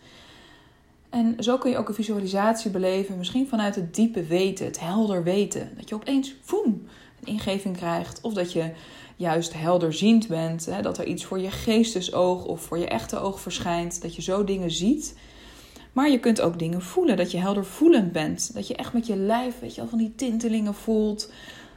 En 1.11 1.35
zo 1.39 1.59
kun 1.59 1.71
je 1.71 1.77
ook 1.77 1.89
een 1.89 1.95
visualisatie 1.95 2.71
beleven, 2.71 3.19
misschien 3.19 3.49
vanuit 3.49 3.75
het 3.75 3.95
diepe 3.95 4.25
weten, 4.25 4.67
het 4.67 4.81
helder 4.81 5.23
weten. 5.23 5.71
Dat 5.77 5.89
je 5.89 5.95
opeens, 5.95 6.35
voem, 6.43 6.87
een 7.21 7.33
ingeving 7.33 7.77
krijgt. 7.77 8.21
Of 8.21 8.35
dat 8.35 8.53
je 8.53 8.71
juist 9.17 9.53
helderziend 9.53 10.29
bent, 10.29 10.67
hè, 10.67 10.83
dat 10.83 10.99
er 10.99 11.07
iets 11.07 11.25
voor 11.25 11.41
je 11.41 11.51
geestesoog 11.51 12.45
of 12.45 12.61
voor 12.61 12.79
je 12.79 12.89
echte 12.89 13.19
oog 13.19 13.41
verschijnt. 13.41 14.03
Dat 14.03 14.17
je 14.17 14.23
zo 14.23 14.45
dingen 14.45 14.71
ziet. 14.71 15.17
Maar 15.93 16.11
je 16.11 16.21
kunt 16.21 16.41
ook 16.41 16.59
dingen 16.59 16.83
voelen, 16.83 17.17
dat 17.17 17.31
je 17.31 17.39
helder 17.39 17.65
voelend 17.65 18.13
bent. 18.13 18.55
Dat 18.55 18.67
je 18.69 18.77
echt 18.77 18.93
met 18.93 19.07
je 19.07 19.17
lijf, 19.17 19.61
weet 19.61 19.75
je 19.75 19.81
al, 19.81 19.89
van 19.89 19.99
die 19.99 20.15
tintelingen 20.15 20.75
voelt. 20.75 21.33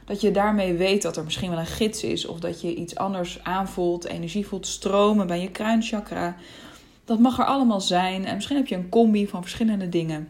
Dat 0.06 0.20
je 0.20 0.30
daarmee 0.30 0.74
weet 0.74 1.02
dat 1.02 1.16
er 1.16 1.24
misschien 1.24 1.50
wel 1.50 1.58
een 1.58 1.66
gids 1.66 2.02
is. 2.02 2.26
Of 2.26 2.40
dat 2.40 2.60
je 2.60 2.74
iets 2.74 2.96
anders 2.96 3.40
aanvoelt, 3.42 4.04
energie 4.04 4.46
voelt 4.46 4.66
stromen 4.66 5.26
bij 5.26 5.40
je 5.40 5.50
kruinchakra. 5.50 6.36
Dat 7.04 7.18
mag 7.18 7.38
er 7.38 7.44
allemaal 7.44 7.80
zijn. 7.80 8.24
En 8.24 8.34
misschien 8.34 8.56
heb 8.56 8.66
je 8.66 8.74
een 8.74 8.88
combi 8.88 9.28
van 9.28 9.42
verschillende 9.42 9.88
dingen. 9.88 10.28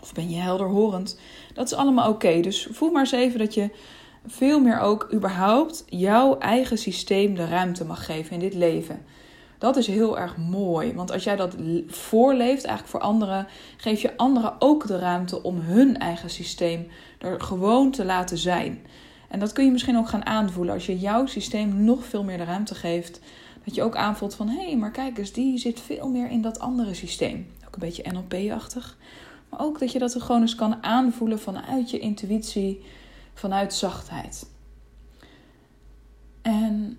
Of 0.00 0.12
ben 0.12 0.30
je 0.30 0.36
helderhorend? 0.36 1.18
Dat 1.54 1.66
is 1.66 1.74
allemaal 1.74 2.08
oké. 2.08 2.40
Dus 2.40 2.68
voel 2.70 2.90
maar 2.90 3.02
eens 3.02 3.12
even 3.12 3.38
dat 3.38 3.54
je 3.54 3.70
veel 4.26 4.60
meer 4.60 4.80
ook 4.80 5.08
überhaupt 5.12 5.84
jouw 5.86 6.38
eigen 6.38 6.78
systeem 6.78 7.34
de 7.34 7.46
ruimte 7.46 7.84
mag 7.84 8.04
geven 8.04 8.32
in 8.32 8.40
dit 8.40 8.54
leven. 8.54 9.04
Dat 9.58 9.76
is 9.76 9.86
heel 9.86 10.18
erg 10.18 10.36
mooi. 10.36 10.94
Want 10.94 11.12
als 11.12 11.24
jij 11.24 11.36
dat 11.36 11.56
voorleeft, 11.86 12.64
eigenlijk 12.64 12.88
voor 12.88 13.00
anderen, 13.00 13.46
geef 13.76 14.02
je 14.02 14.16
anderen 14.16 14.54
ook 14.58 14.86
de 14.86 14.98
ruimte 14.98 15.42
om 15.42 15.60
hun 15.60 15.98
eigen 15.98 16.30
systeem 16.30 16.86
er 17.24 17.40
gewoon 17.40 17.90
te 17.90 18.04
laten 18.04 18.38
zijn. 18.38 18.86
En 19.28 19.38
dat 19.38 19.52
kun 19.52 19.64
je 19.64 19.70
misschien 19.70 19.96
ook 19.96 20.08
gaan 20.08 20.26
aanvoelen 20.26 20.74
als 20.74 20.86
je 20.86 20.98
jouw 20.98 21.26
systeem 21.26 21.84
nog 21.84 22.04
veel 22.04 22.24
meer 22.24 22.38
de 22.38 22.44
ruimte 22.44 22.74
geeft. 22.74 23.20
Dat 23.64 23.74
je 23.74 23.82
ook 23.82 23.96
aanvoelt 23.96 24.34
van 24.34 24.48
hé, 24.48 24.64
hey, 24.64 24.76
maar 24.76 24.90
kijk 24.90 25.18
eens, 25.18 25.32
die 25.32 25.58
zit 25.58 25.80
veel 25.80 26.08
meer 26.08 26.30
in 26.30 26.42
dat 26.42 26.58
andere 26.58 26.94
systeem. 26.94 27.46
Ook 27.66 27.74
een 27.74 27.80
beetje 27.80 28.12
NLP-achtig. 28.12 28.96
Maar 29.48 29.60
ook 29.60 29.78
dat 29.78 29.92
je 29.92 29.98
dat 29.98 30.14
er 30.14 30.20
gewoon 30.20 30.40
eens 30.40 30.54
kan 30.54 30.82
aanvoelen 30.82 31.40
vanuit 31.40 31.90
je 31.90 31.98
intuïtie, 31.98 32.84
vanuit 33.34 33.74
zachtheid. 33.74 34.46
En 36.42 36.98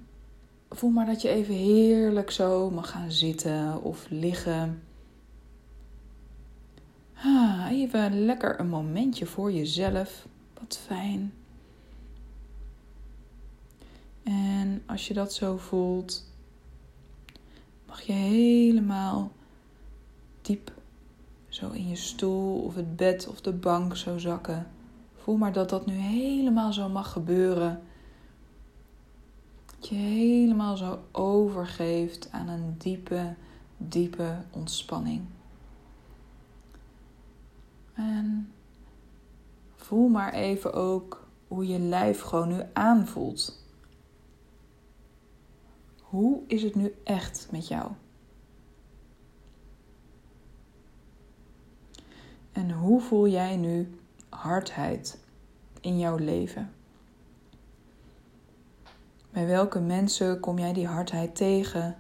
voel 0.70 0.90
maar 0.90 1.06
dat 1.06 1.22
je 1.22 1.30
even 1.30 1.56
heerlijk 1.56 2.32
zo 2.32 2.70
mag 2.70 2.90
gaan 2.90 3.12
zitten 3.12 3.84
of 3.84 4.06
liggen. 4.10 4.84
Ah, 7.24 7.68
even 7.72 8.26
lekker 8.26 8.60
een 8.60 8.70
momentje 8.70 9.26
voor 9.26 9.52
jezelf. 9.52 10.28
Wat 10.60 10.80
fijn. 10.86 11.34
En 14.24 14.84
als 14.86 15.08
je 15.08 15.14
dat 15.14 15.34
zo 15.34 15.58
voelt, 15.58 16.24
mag 17.88 18.02
je 18.02 18.14
helemaal 18.14 19.32
diep 20.42 20.72
zo 21.48 21.70
in 21.70 21.88
je 21.88 21.96
stoel 21.96 22.62
of 22.62 22.76
het 22.76 22.96
bed 22.96 23.28
of 23.28 23.42
de 23.42 23.54
bank 23.54 23.96
zo 23.98 24.18
zakken. 24.18 24.68
Voel 25.16 25.38
maar 25.38 25.54
dat 25.54 25.70
dat 25.70 25.86
nu 25.86 25.94
helemaal 25.94 26.74
zo 26.74 26.90
mag 26.90 27.12
gebeuren. 27.12 27.82
Dat 29.66 29.88
je 29.88 29.96
helemaal 29.96 30.78
zo 30.78 31.00
overgeeft 31.12 32.28
aan 32.32 32.48
een 32.48 32.76
diepe, 32.78 33.36
diepe 33.78 34.38
ontspanning. 34.52 35.22
En 37.96 38.52
voel 39.76 40.08
maar 40.08 40.34
even 40.34 40.74
ook 40.74 41.28
hoe 41.48 41.68
je 41.68 41.80
lijf 41.80 42.22
gewoon 42.22 42.48
nu 42.48 42.62
aanvoelt. 42.74 43.64
Hoe 46.02 46.42
is 46.48 46.64
het 46.64 46.76
nu 46.76 46.96
echt 47.04 47.48
met 47.52 47.68
jou? 47.68 47.92
En 52.52 52.72
hoe 52.72 53.02
voel 53.02 53.28
jij 53.28 53.56
nu 53.56 54.00
hardheid 54.30 55.20
in 55.82 56.00
jouw 56.00 56.18
leven? 56.18 56.74
Bij 59.32 59.46
welke 59.46 59.80
mensen 59.80 60.40
kom 60.40 60.60
jij 60.60 60.74
die 60.74 60.88
hardheid 60.88 61.36
tegen? 61.36 61.96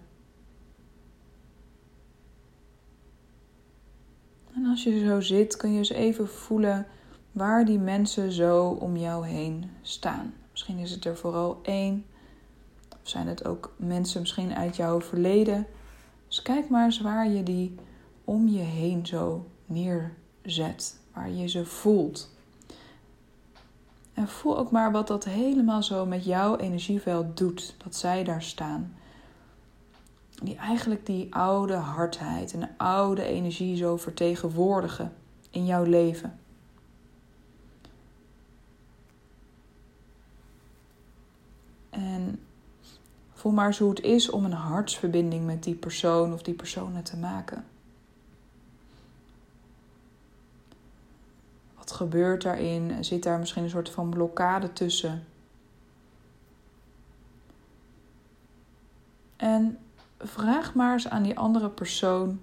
En 4.55 4.65
als 4.65 4.83
je 4.83 5.05
zo 5.05 5.21
zit, 5.21 5.57
kun 5.57 5.71
je 5.71 5.77
eens 5.77 5.89
even 5.89 6.29
voelen 6.29 6.87
waar 7.31 7.65
die 7.65 7.79
mensen 7.79 8.31
zo 8.31 8.67
om 8.67 8.97
jou 8.97 9.27
heen 9.27 9.71
staan. 9.81 10.33
Misschien 10.51 10.77
is 10.77 10.91
het 10.91 11.05
er 11.05 11.17
vooral 11.17 11.59
één. 11.63 12.05
Of 12.89 13.09
zijn 13.09 13.27
het 13.27 13.45
ook 13.45 13.73
mensen 13.77 14.21
misschien 14.21 14.55
uit 14.55 14.75
jouw 14.75 15.01
verleden? 15.01 15.67
Dus 16.27 16.41
kijk 16.41 16.69
maar 16.69 16.85
eens 16.85 17.01
waar 17.01 17.29
je 17.29 17.43
die 17.43 17.75
om 18.23 18.47
je 18.47 18.59
heen 18.59 19.05
zo 19.05 19.45
neerzet. 19.65 20.99
Waar 21.13 21.31
je 21.31 21.47
ze 21.47 21.65
voelt. 21.65 22.33
En 24.13 24.27
voel 24.27 24.57
ook 24.57 24.71
maar 24.71 24.91
wat 24.91 25.07
dat 25.07 25.23
helemaal 25.23 25.83
zo 25.83 26.05
met 26.05 26.25
jouw 26.25 26.57
energieveld 26.57 27.37
doet. 27.37 27.75
Dat 27.83 27.95
zij 27.95 28.23
daar 28.23 28.41
staan. 28.41 28.95
Die 30.43 30.55
eigenlijk 30.55 31.05
die 31.05 31.35
oude 31.35 31.73
hardheid 31.73 32.53
en 32.53 32.59
de 32.59 32.77
oude 32.77 33.23
energie 33.23 33.77
zo 33.77 33.97
vertegenwoordigen 33.97 35.13
in 35.49 35.65
jouw 35.65 35.83
leven. 35.83 36.39
En 41.89 42.39
voel 43.33 43.51
maar 43.51 43.67
eens 43.67 43.79
hoe 43.79 43.89
het 43.89 44.01
is 44.01 44.29
om 44.29 44.45
een 44.45 44.51
hartsverbinding 44.51 45.45
met 45.45 45.63
die 45.63 45.75
persoon 45.75 46.33
of 46.33 46.41
die 46.41 46.53
personen 46.53 47.03
te 47.03 47.17
maken. 47.17 47.65
Wat 51.75 51.91
gebeurt 51.91 52.41
daarin? 52.41 53.03
Zit 53.03 53.23
daar 53.23 53.39
misschien 53.39 53.63
een 53.63 53.69
soort 53.69 53.89
van 53.89 54.09
blokkade 54.09 54.73
tussen? 54.73 55.25
En 59.35 59.77
vraag 60.19 60.73
maar 60.73 60.93
eens 60.93 61.09
aan 61.09 61.23
die 61.23 61.37
andere 61.37 61.69
persoon 61.69 62.39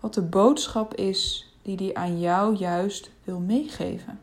wat 0.00 0.14
de 0.14 0.22
boodschap 0.22 0.94
is 0.94 1.52
die 1.62 1.76
die 1.76 1.98
aan 1.98 2.20
jou 2.20 2.56
juist 2.56 3.10
wil 3.24 3.38
meegeven. 3.38 4.18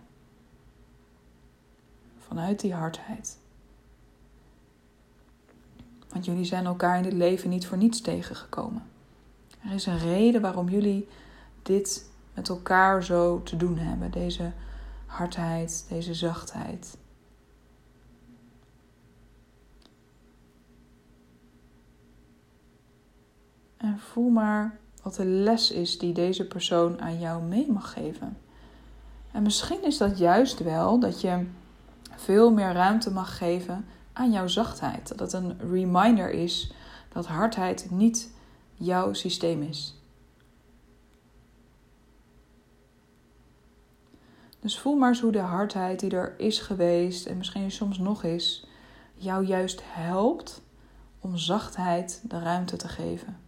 Vanuit 2.18 2.60
die 2.60 2.74
hardheid. 2.74 3.38
Want 6.10 6.25
jullie 6.25 6.46
zijn 6.46 6.66
elkaar 6.66 6.98
in 6.98 7.04
dit 7.04 7.14
leven 7.14 7.50
niet 7.50 7.68
voor 7.68 7.78
niets 7.78 8.02
tegengekomen. 8.02 8.84
Er 9.64 9.74
is 9.74 9.86
een 9.86 10.00
reden 10.00 10.42
waarom 10.42 10.70
jullie 10.70 11.08
dit 11.62 12.10
met 12.34 12.50
elkaar 12.50 13.04
zo 13.04 13.44
te 13.44 13.58
doen 13.58 13.78
hebben. 13.78 14.12
Deze 14.12 14.52
hardheid, 15.06 15.86
deze 15.90 16.14
zachtheid. 16.14 16.98
En 23.86 24.00
voel 24.00 24.30
maar 24.30 24.77
wat 25.04 25.15
de 25.15 25.25
les 25.25 25.72
is 25.72 25.98
die 25.98 26.13
deze 26.13 26.48
persoon 26.48 27.01
aan 27.01 27.20
jou 27.20 27.44
mee 27.44 27.72
mag 27.72 27.94
geven. 27.94 28.38
En 29.32 29.44
misschien 29.44 29.84
is 29.84 29.98
dat 29.98 30.18
juist 30.18 30.60
wel 30.60 31.00
dat 31.00 31.22
je 31.22 31.46
veel 32.15 32.51
meer 32.51 32.74
ruimte 32.74 33.12
mag 33.12 33.38
geven 33.38 33.86
aan 34.13 34.32
jouw 34.32 34.48
zachtheid. 34.48 35.08
Dat 35.08 35.32
het 35.32 35.34
een 35.34 35.60
reminder 35.72 36.30
is 36.32 36.74
dat 37.13 37.25
hardheid 37.25 37.88
niet 37.92 38.32
jouw 38.74 39.13
systeem 39.13 39.62
is. 39.62 40.01
Dus 44.60 44.80
voel 44.80 44.96
maar 44.96 45.10
eens 45.10 45.22
hoe 45.22 45.32
de 45.32 45.39
hardheid 45.39 46.00
die 46.00 46.12
er 46.12 46.39
is 46.39 46.60
geweest 46.60 47.25
en 47.25 47.38
misschien 47.38 47.72
soms 47.72 47.98
nog 47.98 48.24
is, 48.24 48.68
jou 49.13 49.46
juist 49.46 49.82
helpt 49.84 50.62
om 51.20 51.38
zachtheid 51.38 52.22
de 52.24 52.39
ruimte 52.39 52.75
te 52.75 52.88
geven. 52.88 53.45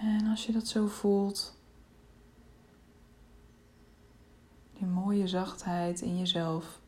En 0.00 0.26
als 0.26 0.46
je 0.46 0.52
dat 0.52 0.66
zo 0.66 0.86
voelt, 0.86 1.56
die 4.72 4.86
mooie 4.86 5.28
zachtheid 5.28 6.00
in 6.00 6.18
jezelf. 6.18 6.80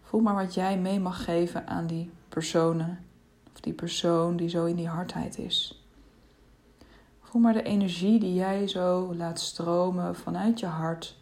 Voel 0.00 0.20
maar 0.20 0.34
wat 0.34 0.54
jij 0.54 0.78
mee 0.78 1.00
mag 1.00 1.24
geven 1.24 1.66
aan 1.66 1.86
die 1.86 2.10
personen 2.28 3.04
of 3.52 3.60
die 3.60 3.72
persoon 3.72 4.36
die 4.36 4.48
zo 4.48 4.64
in 4.64 4.76
die 4.76 4.88
hardheid 4.88 5.38
is. 5.38 5.84
Voel 7.20 7.40
maar 7.42 7.52
de 7.52 7.62
energie 7.62 8.20
die 8.20 8.34
jij 8.34 8.68
zo 8.68 9.14
laat 9.14 9.40
stromen 9.40 10.16
vanuit 10.16 10.60
je 10.60 10.66
hart. 10.66 11.16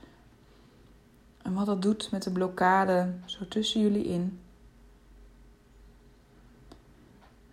En 1.42 1.54
wat 1.54 1.66
dat 1.66 1.82
doet 1.82 2.10
met 2.10 2.22
de 2.22 2.30
blokkade 2.30 3.14
zo 3.24 3.48
tussen 3.48 3.80
jullie 3.80 4.04
in. 4.04 4.38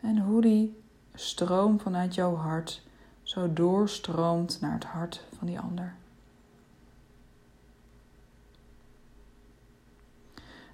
En 0.01 0.17
hoe 0.17 0.41
die 0.41 0.81
stroom 1.13 1.79
vanuit 1.79 2.15
jouw 2.15 2.35
hart 2.35 2.81
zo 3.23 3.53
doorstroomt 3.53 4.61
naar 4.61 4.73
het 4.73 4.83
hart 4.83 5.25
van 5.37 5.47
die 5.47 5.59
ander. 5.59 5.95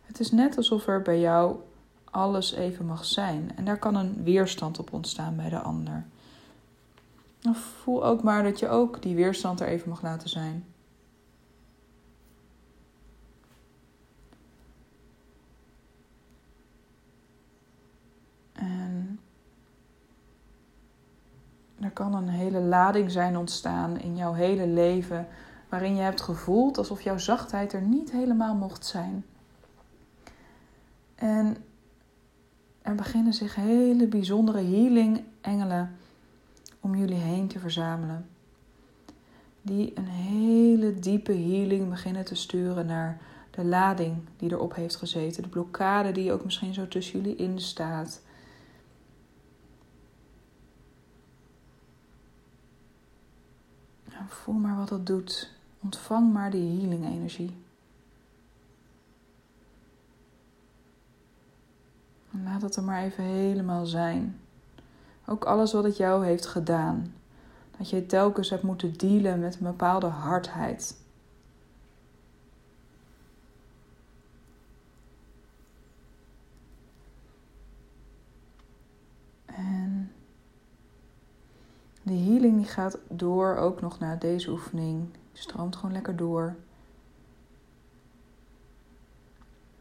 Het 0.02 0.20
is 0.20 0.32
net 0.32 0.58
alsof 0.58 0.88
er 0.88 1.02
bij 1.02 1.20
jou 1.20 1.60
alles 2.12 2.52
even 2.52 2.86
mag 2.86 3.06
zijn 3.06 3.52
en 3.56 3.66
daar 3.66 3.80
kan 3.80 3.96
een 3.96 4.24
weerstand 4.24 4.80
op 4.80 4.94
ontstaan 4.94 5.36
bij 5.36 5.50
de 5.50 5.60
ander. 5.60 6.06
voel 7.54 8.06
ook 8.06 8.24
maar 8.24 8.44
dat 8.44 8.60
je 8.60 8.68
ook 8.68 9.02
die 9.02 9.16
weerstand 9.16 9.60
er 9.60 9.68
even 9.68 9.90
mag 9.90 10.02
laten 10.02 10.30
zijn. 10.30 10.66
Er 21.80 21.92
kan 21.92 22.16
een 22.16 22.30
hele 22.30 22.60
lading 22.60 23.12
zijn 23.12 23.38
ontstaan 23.38 24.00
in 24.00 24.16
jouw 24.16 24.34
hele 24.34 24.68
leven, 24.68 25.28
waarin 25.70 25.96
je 25.96 26.02
hebt 26.02 26.22
gevoeld 26.22 26.78
alsof 26.78 27.02
jouw 27.02 27.18
zachtheid 27.18 27.74
er 27.74 27.82
niet 27.82 28.12
helemaal 28.12 28.56
mocht 28.56 28.86
zijn. 28.86 29.26
En 31.16 31.58
er 32.82 32.96
beginnen 32.96 33.34
zich 33.34 33.56
hele 33.56 34.08
bijzondere 34.08 34.64
healing 34.64 35.24
engelen 35.42 35.96
om 36.80 36.96
jullie 36.96 37.18
heen 37.18 37.48
te 37.48 37.60
verzamelen. 37.60 38.28
Die 39.62 39.92
een 39.96 40.08
hele 40.08 41.00
diepe 41.00 41.34
healing 41.34 41.90
beginnen 41.90 42.26
te 42.26 42.36
sturen 42.36 42.86
naar 42.86 43.18
de 43.52 43.66
lading 43.66 44.18
die 44.38 44.52
erop 44.52 44.76
heeft 44.76 44.96
gezeten. 44.96 45.44
De 45.44 45.50
blokkade 45.50 46.12
die 46.12 46.32
ook 46.32 46.44
misschien 46.44 46.74
zo 46.74 46.88
tussen 46.88 47.22
jullie 47.22 47.36
in 47.36 47.60
staat. 47.60 48.22
Voel 54.30 54.56
maar 54.56 54.78
wat 54.78 54.90
dat 54.90 55.06
doet. 55.06 55.52
Ontvang 55.84 56.34
maar 56.34 56.52
die 56.52 56.80
healing 56.80 57.06
energie. 57.06 57.56
En 62.32 62.44
laat 62.44 62.62
het 62.62 62.76
er 62.76 62.84
maar 62.84 63.04
even 63.04 63.24
helemaal 63.24 63.86
zijn. 63.86 64.40
Ook 65.26 65.46
alles 65.46 65.74
wat 65.74 65.84
het 65.84 65.98
jou 65.98 66.26
heeft 66.26 66.46
gedaan. 66.46 67.14
Dat 67.78 67.90
je 67.90 68.06
telkens 68.06 68.50
hebt 68.50 68.64
moeten 68.64 68.94
dealen 68.98 69.40
met 69.40 69.56
een 69.56 69.66
bepaalde 69.66 70.08
hardheid. 70.08 71.06
De 82.08 82.14
healing 82.14 82.58
die 82.58 82.66
gaat 82.66 82.98
door 83.10 83.56
ook 83.56 83.82
nog 83.82 84.00
na 84.00 84.16
deze 84.16 84.52
oefening. 84.52 85.08
Stroomt 85.34 85.76
gewoon 85.76 85.92
lekker 85.92 86.16
door. 86.16 86.56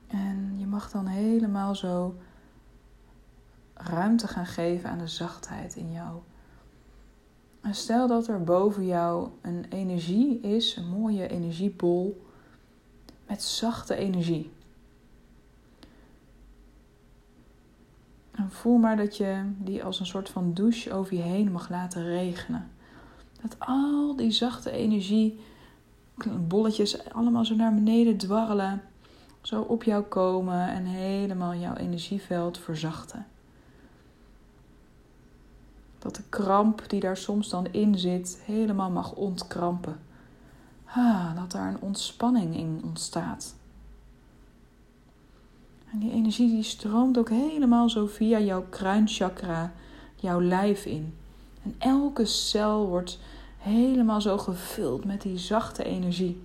En 0.07 0.59
je 0.59 0.67
mag 0.67 0.91
dan 0.91 1.07
helemaal 1.07 1.75
zo 1.75 2.15
ruimte 3.75 4.29
gaan 4.29 4.47
geven 4.47 4.91
aan 4.91 4.99
de 4.99 5.09
zachtheid 5.09 5.77
in 5.77 5.93
jou. 5.93 6.19
En 7.61 7.75
stel 7.75 8.07
dat 8.07 8.29
er 8.29 8.45
boven 8.45 8.87
jou 8.87 9.29
een 9.41 9.65
energie 9.69 10.41
is, 10.41 10.77
een 10.77 10.89
mooie 10.89 11.29
energiebol 11.29 12.27
met 13.27 13.43
zachte 13.43 13.95
energie. 13.95 14.53
En 18.37 18.51
voel 18.51 18.77
maar 18.79 18.97
dat 18.97 19.17
je 19.17 19.53
die 19.59 19.85
als 19.85 20.01
een 20.01 20.07
soort 20.07 20.29
van 20.29 20.55
douche 20.55 20.93
over 20.93 21.15
je 21.17 21.23
heen 21.23 21.53
mag 21.53 21.69
laten 21.69 22.05
regenen. 22.05 22.71
Dat 23.43 23.57
al 23.59 24.17
die 24.17 24.31
zachte 24.31 24.71
energie, 24.71 25.41
bolletjes, 26.39 27.11
allemaal 27.13 27.45
zo 27.45 27.55
naar 27.55 27.75
beneden 27.75 28.17
dwarrelen. 28.17 28.83
Zo 29.41 29.61
op 29.61 29.83
jou 29.83 30.03
komen 30.03 30.69
en 30.69 30.85
helemaal 30.85 31.55
jouw 31.55 31.75
energieveld 31.75 32.59
verzachten. 32.59 33.27
Dat 35.99 36.17
de 36.17 36.23
kramp 36.29 36.89
die 36.89 37.01
daar 37.01 37.17
soms 37.17 37.49
dan 37.49 37.67
in 37.71 37.99
zit 37.99 38.43
helemaal 38.45 38.91
mag 38.91 39.13
ontkrampen. 39.13 40.01
Dat 41.35 41.51
daar 41.51 41.69
een 41.69 41.81
ontspanning 41.81 42.57
in 42.57 42.81
ontstaat. 42.85 43.55
En 45.97 46.03
die 46.03 46.13
energie 46.13 46.51
die 46.51 46.63
stroomt 46.63 47.19
ook 47.19 47.29
helemaal 47.29 47.89
zo 47.89 48.07
via 48.07 48.39
jouw 48.39 48.65
kruinchakra, 48.69 49.73
jouw 50.15 50.41
lijf 50.41 50.85
in. 50.85 51.15
En 51.63 51.75
elke 51.79 52.25
cel 52.25 52.87
wordt 52.87 53.19
helemaal 53.59 54.21
zo 54.21 54.39
gevuld 54.39 55.05
met 55.05 55.23
die 55.23 55.39
zachte 55.39 55.85
energie. 55.85 56.43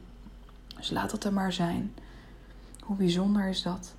Dus 0.76 0.90
laat 0.90 1.12
het 1.12 1.24
er 1.24 1.34
maar 1.34 1.54
zijn. 1.54 1.94
Hoe 2.84 2.96
bijzonder 2.96 3.48
is 3.48 3.62
dat? 3.62 3.96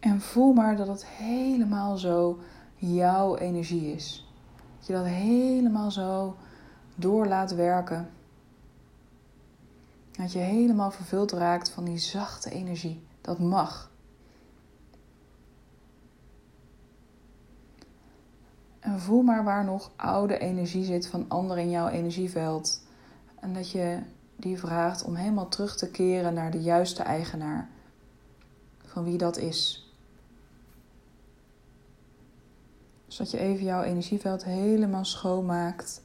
En 0.00 0.20
voel 0.20 0.52
maar 0.52 0.76
dat 0.76 0.86
het 0.86 1.06
helemaal 1.06 1.96
zo 1.96 2.38
jouw 2.76 3.36
energie 3.36 3.92
is. 3.92 4.26
Dat 4.78 4.86
je 4.86 4.92
dat 4.92 5.06
helemaal 5.06 5.90
zo 5.90 6.36
door 6.94 7.26
laat 7.26 7.54
werken. 7.54 8.10
Dat 10.10 10.32
je 10.32 10.38
helemaal 10.38 10.90
vervuld 10.90 11.32
raakt 11.32 11.70
van 11.70 11.84
die 11.84 11.98
zachte 11.98 12.50
energie. 12.50 13.02
Dat 13.20 13.38
mag. 13.38 13.89
En 18.80 19.00
voel 19.00 19.22
maar 19.22 19.44
waar 19.44 19.64
nog 19.64 19.90
oude 19.96 20.38
energie 20.38 20.84
zit 20.84 21.06
van 21.06 21.24
anderen 21.28 21.62
in 21.62 21.70
jouw 21.70 21.88
energieveld. 21.88 22.82
En 23.40 23.52
dat 23.52 23.70
je 23.70 23.98
die 24.36 24.58
vraagt 24.58 25.04
om 25.04 25.14
helemaal 25.14 25.48
terug 25.48 25.76
te 25.76 25.90
keren 25.90 26.34
naar 26.34 26.50
de 26.50 26.60
juiste 26.60 27.02
eigenaar. 27.02 27.68
Van 28.84 29.04
wie 29.04 29.18
dat 29.18 29.36
is. 29.36 29.90
Zodat 33.06 33.30
je 33.30 33.38
even 33.38 33.64
jouw 33.64 33.82
energieveld 33.82 34.44
helemaal 34.44 35.04
schoonmaakt. 35.04 36.02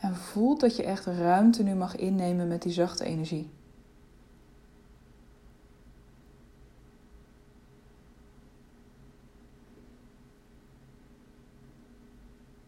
En 0.00 0.16
voelt 0.16 0.60
dat 0.60 0.76
je 0.76 0.84
echt 0.84 1.06
ruimte 1.06 1.62
nu 1.62 1.74
mag 1.74 1.96
innemen 1.96 2.48
met 2.48 2.62
die 2.62 2.72
zachte 2.72 3.04
energie. 3.04 3.50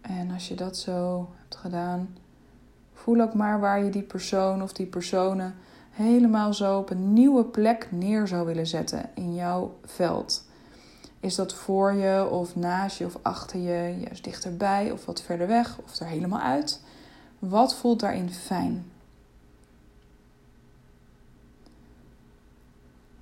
En 0.00 0.29
als 0.40 0.48
je 0.48 0.54
dat 0.54 0.76
zo 0.76 1.28
hebt 1.38 1.56
gedaan, 1.56 2.16
voel 2.92 3.20
ook 3.20 3.34
maar 3.34 3.60
waar 3.60 3.84
je 3.84 3.90
die 3.90 4.02
persoon 4.02 4.62
of 4.62 4.72
die 4.72 4.86
personen 4.86 5.54
helemaal 5.90 6.54
zo 6.54 6.78
op 6.78 6.90
een 6.90 7.12
nieuwe 7.12 7.44
plek 7.44 7.88
neer 7.90 8.28
zou 8.28 8.46
willen 8.46 8.66
zetten 8.66 9.10
in 9.14 9.34
jouw 9.34 9.78
veld. 9.84 10.44
Is 11.20 11.34
dat 11.34 11.54
voor 11.54 11.92
je 11.92 12.28
of 12.30 12.56
naast 12.56 12.98
je 12.98 13.04
of 13.04 13.18
achter 13.22 13.60
je, 13.60 14.00
juist 14.00 14.24
dichterbij 14.24 14.90
of 14.90 15.04
wat 15.04 15.22
verder 15.22 15.46
weg 15.46 15.78
of 15.84 15.96
er 15.96 16.06
helemaal 16.06 16.40
uit? 16.40 16.82
Wat 17.38 17.74
voelt 17.74 18.00
daarin 18.00 18.30
fijn? 18.30 18.90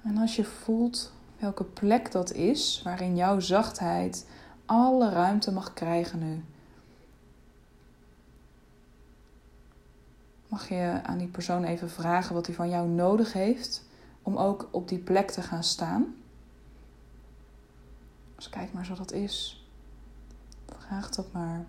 En 0.02 0.18
als 0.18 0.36
je 0.36 0.44
voelt 0.44 1.12
welke 1.38 1.64
plek 1.64 2.12
dat 2.12 2.32
is 2.32 2.80
waarin 2.84 3.16
jouw 3.16 3.40
zachtheid 3.40 4.26
alle 4.66 5.10
ruimte 5.10 5.52
mag 5.52 5.72
krijgen 5.72 6.18
nu. 6.18 6.44
Mag 10.58 10.68
je 10.68 11.00
aan 11.02 11.18
die 11.18 11.28
persoon 11.28 11.64
even 11.64 11.90
vragen 11.90 12.34
wat 12.34 12.46
hij 12.46 12.54
van 12.54 12.68
jou 12.68 12.88
nodig 12.88 13.32
heeft 13.32 13.84
om 14.22 14.36
ook 14.36 14.68
op 14.70 14.88
die 14.88 14.98
plek 14.98 15.30
te 15.30 15.42
gaan 15.42 15.64
staan? 15.64 16.14
Dus 18.36 18.48
kijk 18.48 18.72
maar 18.72 18.84
zo 18.84 18.94
dat 18.94 19.12
is. 19.12 19.66
Vraag 20.78 21.10
dat 21.10 21.32
maar. 21.32 21.64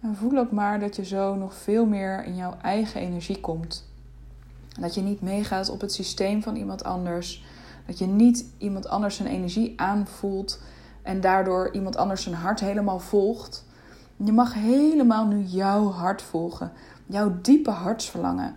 En 0.00 0.16
voel 0.16 0.38
ook 0.38 0.52
maar 0.52 0.80
dat 0.80 0.96
je 0.96 1.04
zo 1.04 1.34
nog 1.34 1.54
veel 1.54 1.86
meer 1.86 2.24
in 2.24 2.36
jouw 2.36 2.56
eigen 2.62 3.00
energie 3.00 3.40
komt. 3.40 3.88
Dat 4.80 4.94
je 4.94 5.00
niet 5.00 5.20
meegaat 5.20 5.68
op 5.68 5.80
het 5.80 5.92
systeem 5.92 6.42
van 6.42 6.56
iemand 6.56 6.84
anders. 6.84 7.44
Dat 7.86 7.98
je 7.98 8.06
niet 8.06 8.46
iemand 8.58 8.88
anders 8.88 9.16
zijn 9.16 9.28
energie 9.28 9.80
aanvoelt 9.80 10.60
en 11.02 11.20
daardoor 11.20 11.72
iemand 11.72 11.96
anders 11.96 12.22
zijn 12.22 12.34
hart 12.34 12.60
helemaal 12.60 12.98
volgt. 12.98 13.64
Je 14.16 14.32
mag 14.32 14.54
helemaal 14.54 15.26
nu 15.26 15.42
jouw 15.42 15.90
hart 15.90 16.22
volgen, 16.22 16.72
jouw 17.06 17.40
diepe 17.42 17.70
hartsverlangen. 17.70 18.56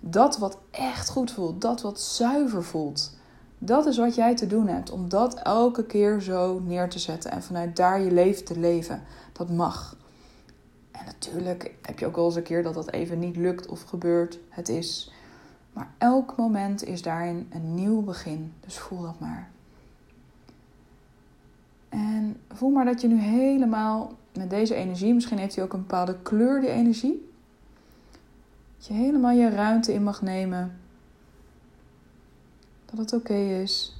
Dat 0.00 0.38
wat 0.38 0.58
echt 0.70 1.08
goed 1.08 1.30
voelt, 1.30 1.60
dat 1.60 1.80
wat 1.80 2.00
zuiver 2.00 2.64
voelt. 2.64 3.18
Dat 3.58 3.86
is 3.86 3.98
wat 3.98 4.14
jij 4.14 4.36
te 4.36 4.46
doen 4.46 4.66
hebt 4.68 4.90
om 4.90 5.08
dat 5.08 5.34
elke 5.34 5.84
keer 5.84 6.20
zo 6.20 6.60
neer 6.60 6.88
te 6.88 6.98
zetten 6.98 7.30
en 7.30 7.42
vanuit 7.42 7.76
daar 7.76 8.00
je 8.00 8.12
leven 8.12 8.44
te 8.44 8.58
leven. 8.58 9.02
Dat 9.32 9.50
mag. 9.50 9.96
En 10.90 11.04
natuurlijk 11.04 11.74
heb 11.82 11.98
je 11.98 12.06
ook 12.06 12.16
wel 12.16 12.24
eens 12.24 12.36
een 12.36 12.42
keer 12.42 12.62
dat 12.62 12.74
dat 12.74 12.90
even 12.90 13.18
niet 13.18 13.36
lukt 13.36 13.66
of 13.66 13.82
gebeurt. 13.82 14.38
Het 14.48 14.68
is. 14.68 15.12
Maar 15.72 15.90
elk 15.98 16.36
moment 16.36 16.84
is 16.84 17.02
daarin 17.02 17.50
een 17.52 17.74
nieuw 17.74 18.02
begin. 18.02 18.52
Dus 18.60 18.78
voel 18.78 19.02
dat 19.02 19.20
maar. 19.20 19.50
En 21.88 22.36
voel 22.52 22.70
maar 22.70 22.84
dat 22.84 23.00
je 23.00 23.08
nu 23.08 23.20
helemaal 23.20 24.12
met 24.32 24.50
deze 24.50 24.74
energie, 24.74 25.14
misschien 25.14 25.38
heeft 25.38 25.54
hij 25.54 25.64
ook 25.64 25.72
een 25.72 25.80
bepaalde 25.80 26.16
kleur, 26.22 26.60
die 26.60 26.70
energie. 26.70 27.30
Dat 28.76 28.86
je 28.86 28.92
helemaal 28.92 29.30
je 29.30 29.48
ruimte 29.48 29.92
in 29.92 30.02
mag 30.02 30.22
nemen. 30.22 30.78
Dat 32.84 32.98
het 32.98 33.12
oké 33.12 33.34
is. 33.34 33.94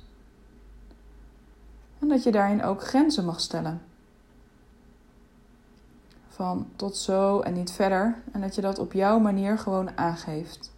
En 1.99 2.09
dat 2.09 2.23
je 2.23 2.31
daarin 2.31 2.63
ook 2.63 2.83
grenzen 2.83 3.25
mag 3.25 3.41
stellen. 3.41 3.83
Van 6.29 6.67
tot 6.77 6.97
zo 6.97 7.41
en 7.41 7.53
niet 7.53 7.73
verder. 7.73 8.23
En 8.33 8.41
dat 8.41 8.55
je 8.55 8.61
dat 8.61 8.79
op 8.79 8.93
jouw 8.93 9.19
manier 9.19 9.59
gewoon 9.59 9.97
aangeeft. 9.97 10.73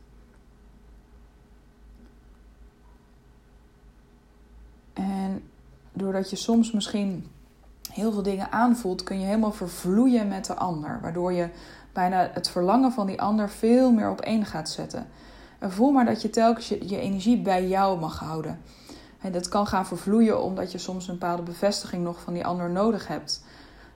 En 4.93 5.43
doordat 5.93 6.31
je 6.31 6.37
soms 6.37 6.73
misschien 6.73 7.27
heel 7.92 8.12
veel 8.12 8.22
dingen 8.22 8.52
aanvoelt, 8.52 9.02
kun 9.02 9.20
je 9.20 9.26
helemaal 9.26 9.52
vervloeien 9.52 10.28
met 10.28 10.46
de 10.46 10.55
ander. 10.55 10.98
Waardoor 11.02 11.33
je 11.33 11.48
bijna 11.92 12.31
het 12.33 12.48
verlangen 12.48 12.92
van 12.92 13.07
die 13.07 13.20
ander 13.20 13.50
veel 13.50 13.92
meer 13.92 14.11
op 14.11 14.20
één 14.20 14.46
gaat 14.46 14.70
zetten. 14.70 15.07
En 15.59 15.72
voel 15.72 15.90
maar 15.90 16.05
dat 16.05 16.22
je 16.22 16.31
telkens 16.31 16.68
je, 16.68 17.00
energie 17.00 17.38
bij 17.38 17.68
jou 17.68 18.00
mag 18.00 18.18
houden. 18.18 18.61
En 19.20 19.33
dat 19.33 19.48
kan 19.48 19.66
gaan 19.66 19.87
vervloeien 19.87 20.42
omdat 20.42 20.72
je 20.72 20.78
soms 20.78 21.09
een 21.09 21.18
bepaalde 21.18 21.42
bevestiging 21.42 22.05
nog 22.05 22.20
van 22.20 22.33
die 22.33 22.46
ander 22.46 22.70
nodig 22.70 23.09
hebt. 23.09 23.44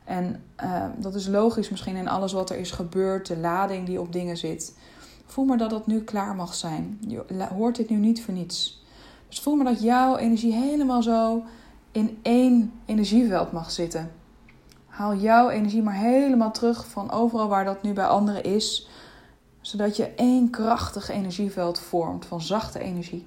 En 0.04 0.42
uh, 0.62 0.84
dat 0.96 1.14
is 1.14 1.26
logisch 1.26 1.70
misschien 1.70 1.96
in 1.96 2.08
alles 2.08 2.32
wat 2.32 2.50
er 2.50 2.58
is 2.58 2.70
gebeurd, 2.70 3.26
de 3.26 3.36
lading 3.36 3.86
die 3.86 4.00
op 4.00 4.12
dingen 4.12 4.36
zit. 4.36 4.76
Voel 5.26 5.44
maar 5.44 5.58
dat 5.58 5.70
dat 5.70 5.86
nu 5.86 6.00
klaar 6.00 6.34
mag 6.34 6.54
zijn. 6.54 6.98
Je 7.08 7.46
hoort 7.54 7.76
dit 7.76 7.90
nu 7.90 7.96
niet 7.96 8.22
voor 8.22 8.34
niets. 8.34 8.84
Dus 9.28 9.40
voel 9.40 9.54
maar 9.56 9.64
dat 9.72 9.82
jouw 9.82 10.16
energie 10.16 10.52
helemaal 10.52 11.02
zo 11.02 11.42
in 11.96 12.18
één 12.22 12.80
energieveld 12.84 13.52
mag 13.52 13.70
zitten. 13.70 14.12
Haal 14.86 15.14
jouw 15.14 15.48
energie 15.48 15.82
maar 15.82 15.94
helemaal 15.94 16.52
terug 16.52 16.88
van 16.88 17.10
overal 17.10 17.48
waar 17.48 17.64
dat 17.64 17.82
nu 17.82 17.92
bij 17.92 18.06
anderen 18.06 18.44
is, 18.44 18.88
zodat 19.60 19.96
je 19.96 20.14
één 20.14 20.50
krachtig 20.50 21.08
energieveld 21.08 21.78
vormt 21.78 22.26
van 22.26 22.40
zachte 22.40 22.78
energie. 22.78 23.26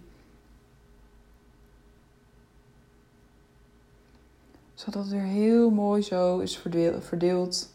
Zodat 4.74 5.04
het 5.04 5.12
weer 5.12 5.22
heel 5.22 5.70
mooi 5.70 6.02
zo 6.02 6.40
is 6.40 6.58
verdeeld. 7.00 7.70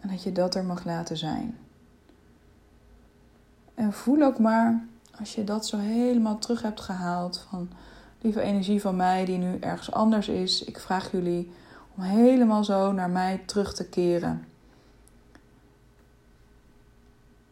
En 0.00 0.08
dat 0.08 0.22
je 0.22 0.32
dat 0.32 0.54
er 0.54 0.64
mag 0.64 0.84
laten 0.84 1.16
zijn. 1.16 1.58
En 3.74 3.92
voel 3.92 4.22
ook 4.22 4.38
maar, 4.38 4.86
als 5.18 5.34
je 5.34 5.44
dat 5.44 5.66
zo 5.66 5.76
helemaal 5.76 6.38
terug 6.38 6.62
hebt 6.62 6.80
gehaald, 6.80 7.46
van 7.50 7.70
lieve 8.20 8.40
energie 8.40 8.80
van 8.80 8.96
mij 8.96 9.24
die 9.24 9.38
nu 9.38 9.58
ergens 9.58 9.92
anders 9.92 10.28
is, 10.28 10.64
ik 10.64 10.78
vraag 10.78 11.10
jullie 11.10 11.50
om 11.96 12.02
helemaal 12.02 12.64
zo 12.64 12.92
naar 12.92 13.10
mij 13.10 13.42
terug 13.46 13.74
te 13.74 13.88
keren. 13.88 14.46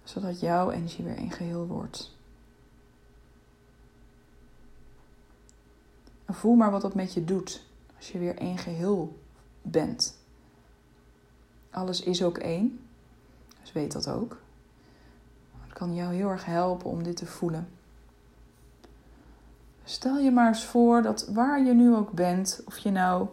Zodat 0.05 0.41
jouw 0.41 0.71
energie 0.71 1.05
weer 1.05 1.19
een 1.19 1.33
geheel 1.33 1.67
wordt. 1.67 2.15
Voel 6.29 6.55
maar 6.55 6.71
wat 6.71 6.83
dat 6.83 6.95
met 6.95 7.15
je 7.15 7.25
doet 7.25 7.63
als 7.97 8.13
je 8.13 8.19
weer 8.19 8.37
één 8.37 8.59
geheel 8.59 9.19
bent. 9.63 10.19
Alles 11.71 12.01
is 12.01 12.23
ook 12.23 12.39
één, 12.39 12.81
dus 13.61 13.73
weet 13.73 13.93
dat 13.93 14.09
ook. 14.09 14.39
Kan 15.77 15.95
jou 15.95 16.15
heel 16.15 16.29
erg 16.29 16.45
helpen 16.45 16.91
om 16.91 17.03
dit 17.03 17.17
te 17.17 17.27
voelen. 17.27 17.69
Stel 19.85 20.19
je 20.19 20.31
maar 20.31 20.49
eens 20.49 20.65
voor 20.65 21.03
dat 21.03 21.29
waar 21.33 21.65
je 21.65 21.75
nu 21.75 21.95
ook 21.95 22.11
bent, 22.11 22.62
of 22.67 22.79
je 22.79 22.91
nou 22.91 23.27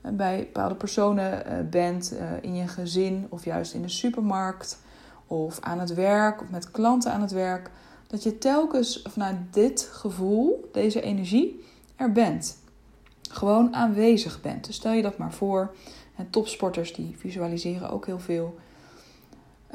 eh, 0.00 0.12
bij 0.12 0.38
bepaalde 0.38 0.74
personen 0.74 1.46
eh, 1.46 1.58
bent, 1.70 2.16
eh, 2.16 2.26
in 2.40 2.54
je 2.54 2.68
gezin 2.68 3.26
of 3.28 3.44
juist 3.44 3.74
in 3.74 3.82
de 3.82 3.88
supermarkt 3.88 4.78
of 5.26 5.60
aan 5.60 5.80
het 5.80 5.94
werk 5.94 6.42
of 6.42 6.50
met 6.50 6.70
klanten 6.70 7.12
aan 7.12 7.20
het 7.20 7.32
werk, 7.32 7.70
dat 8.06 8.22
je 8.22 8.38
telkens 8.38 9.02
vanuit 9.08 9.36
dit 9.50 9.88
gevoel, 9.92 10.68
deze 10.72 11.00
energie, 11.00 11.64
er 11.96 12.12
bent. 12.12 12.58
Gewoon 13.30 13.74
aanwezig 13.74 14.40
bent. 14.40 14.66
Dus 14.66 14.76
stel 14.76 14.92
je 14.92 15.02
dat 15.02 15.18
maar 15.18 15.32
voor. 15.32 15.74
En 16.16 16.30
topsporters 16.30 16.94
die 16.94 17.14
visualiseren 17.18 17.90
ook 17.90 18.06
heel 18.06 18.20
veel. 18.20 18.58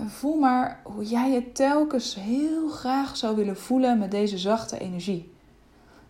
Voel 0.06 0.36
maar 0.36 0.82
hoe 0.84 1.06
jij 1.06 1.32
je 1.32 1.52
telkens 1.52 2.16
heel 2.16 2.70
graag 2.70 3.18
zou 3.18 3.36
willen 3.36 3.58
voelen 3.58 4.00
met 4.00 4.12
deze 4.12 4.38
zachte 4.38 4.80
energie. 4.80 5.32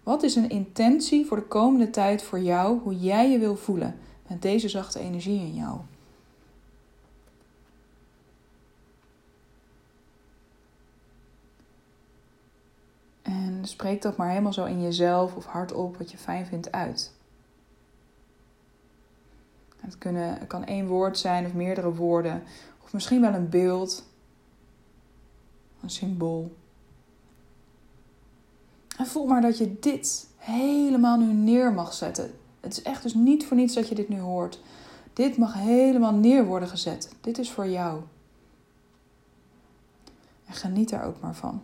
Wat 0.03 0.23
is 0.23 0.35
een 0.35 0.49
intentie 0.49 1.25
voor 1.25 1.37
de 1.37 1.47
komende 1.47 1.89
tijd 1.89 2.23
voor 2.23 2.39
jou, 2.39 2.79
hoe 2.79 2.95
jij 2.99 3.31
je 3.31 3.39
wil 3.39 3.55
voelen 3.55 3.99
met 4.27 4.41
deze 4.41 4.69
zachte 4.69 4.99
energie 4.99 5.39
in 5.39 5.53
jou? 5.53 5.79
En 13.21 13.59
spreek 13.61 14.01
dat 14.01 14.17
maar 14.17 14.29
helemaal 14.29 14.53
zo 14.53 14.65
in 14.65 14.81
jezelf 14.81 15.35
of 15.35 15.45
hardop 15.45 15.97
wat 15.97 16.11
je 16.11 16.17
fijn 16.17 16.45
vindt 16.45 16.71
uit. 16.71 17.13
Het, 19.79 19.97
kunnen, 19.97 20.37
het 20.39 20.47
kan 20.47 20.65
één 20.65 20.87
woord 20.87 21.17
zijn 21.17 21.45
of 21.45 21.53
meerdere 21.53 21.93
woorden, 21.93 22.43
of 22.87 22.93
misschien 22.93 23.21
wel 23.21 23.33
een 23.33 23.49
beeld, 23.49 24.09
een 25.81 25.89
symbool. 25.89 26.55
En 28.97 29.05
voel 29.05 29.25
maar 29.25 29.41
dat 29.41 29.57
je 29.57 29.79
dit 29.79 30.27
helemaal 30.37 31.17
nu 31.17 31.33
neer 31.33 31.73
mag 31.73 31.93
zetten. 31.93 32.31
Het 32.59 32.71
is 32.71 32.81
echt 32.81 33.03
dus 33.03 33.13
niet 33.13 33.45
voor 33.45 33.57
niets 33.57 33.73
dat 33.73 33.89
je 33.89 33.95
dit 33.95 34.09
nu 34.09 34.19
hoort. 34.19 34.61
Dit 35.13 35.37
mag 35.37 35.53
helemaal 35.53 36.13
neer 36.13 36.45
worden 36.45 36.69
gezet. 36.69 37.15
Dit 37.21 37.37
is 37.37 37.51
voor 37.51 37.67
jou. 37.67 38.01
En 40.45 40.53
geniet 40.53 40.89
daar 40.89 41.05
ook 41.05 41.19
maar 41.19 41.35
van. 41.35 41.61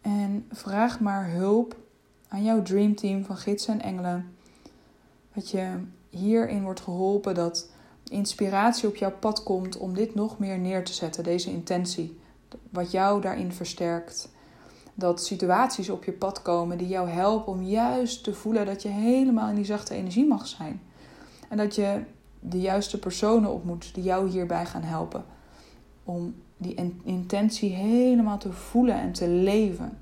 En 0.00 0.46
vraag 0.50 1.00
maar 1.00 1.30
hulp 1.30 1.76
aan 2.28 2.44
jouw 2.44 2.62
dreamteam 2.62 3.24
van 3.24 3.36
gidsen 3.36 3.74
en 3.74 3.80
engelen. 3.80 4.34
Dat 5.32 5.50
je 5.50 5.80
hierin 6.14 6.62
wordt 6.62 6.80
geholpen 6.80 7.34
dat 7.34 7.70
inspiratie 8.08 8.88
op 8.88 8.96
jouw 8.96 9.12
pad 9.18 9.42
komt 9.42 9.76
om 9.76 9.94
dit 9.94 10.14
nog 10.14 10.38
meer 10.38 10.58
neer 10.58 10.84
te 10.84 10.92
zetten, 10.92 11.24
deze 11.24 11.50
intentie 11.50 12.18
wat 12.70 12.90
jou 12.90 13.20
daarin 13.20 13.52
versterkt. 13.52 14.32
Dat 14.94 15.24
situaties 15.24 15.90
op 15.90 16.04
je 16.04 16.12
pad 16.12 16.42
komen 16.42 16.78
die 16.78 16.88
jou 16.88 17.08
helpen 17.08 17.52
om 17.52 17.62
juist 17.62 18.24
te 18.24 18.34
voelen 18.34 18.66
dat 18.66 18.82
je 18.82 18.88
helemaal 18.88 19.48
in 19.48 19.54
die 19.54 19.64
zachte 19.64 19.94
energie 19.94 20.26
mag 20.26 20.46
zijn. 20.46 20.82
En 21.48 21.56
dat 21.56 21.74
je 21.74 22.00
de 22.40 22.60
juiste 22.60 22.98
personen 22.98 23.52
ontmoet 23.52 23.94
die 23.94 24.02
jou 24.02 24.28
hierbij 24.28 24.66
gaan 24.66 24.82
helpen. 24.82 25.24
Om 26.04 26.34
die 26.56 26.92
intentie 27.04 27.70
helemaal 27.70 28.38
te 28.38 28.52
voelen 28.52 29.00
en 29.00 29.12
te 29.12 29.28
leven. 29.28 29.98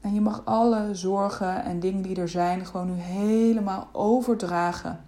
En 0.00 0.14
je 0.14 0.20
mag 0.20 0.42
alle 0.44 0.94
zorgen 0.94 1.64
en 1.64 1.80
dingen 1.80 2.02
die 2.02 2.16
er 2.16 2.28
zijn 2.28 2.66
gewoon 2.66 2.86
nu 2.86 3.00
helemaal 3.00 3.88
overdragen 3.92 5.04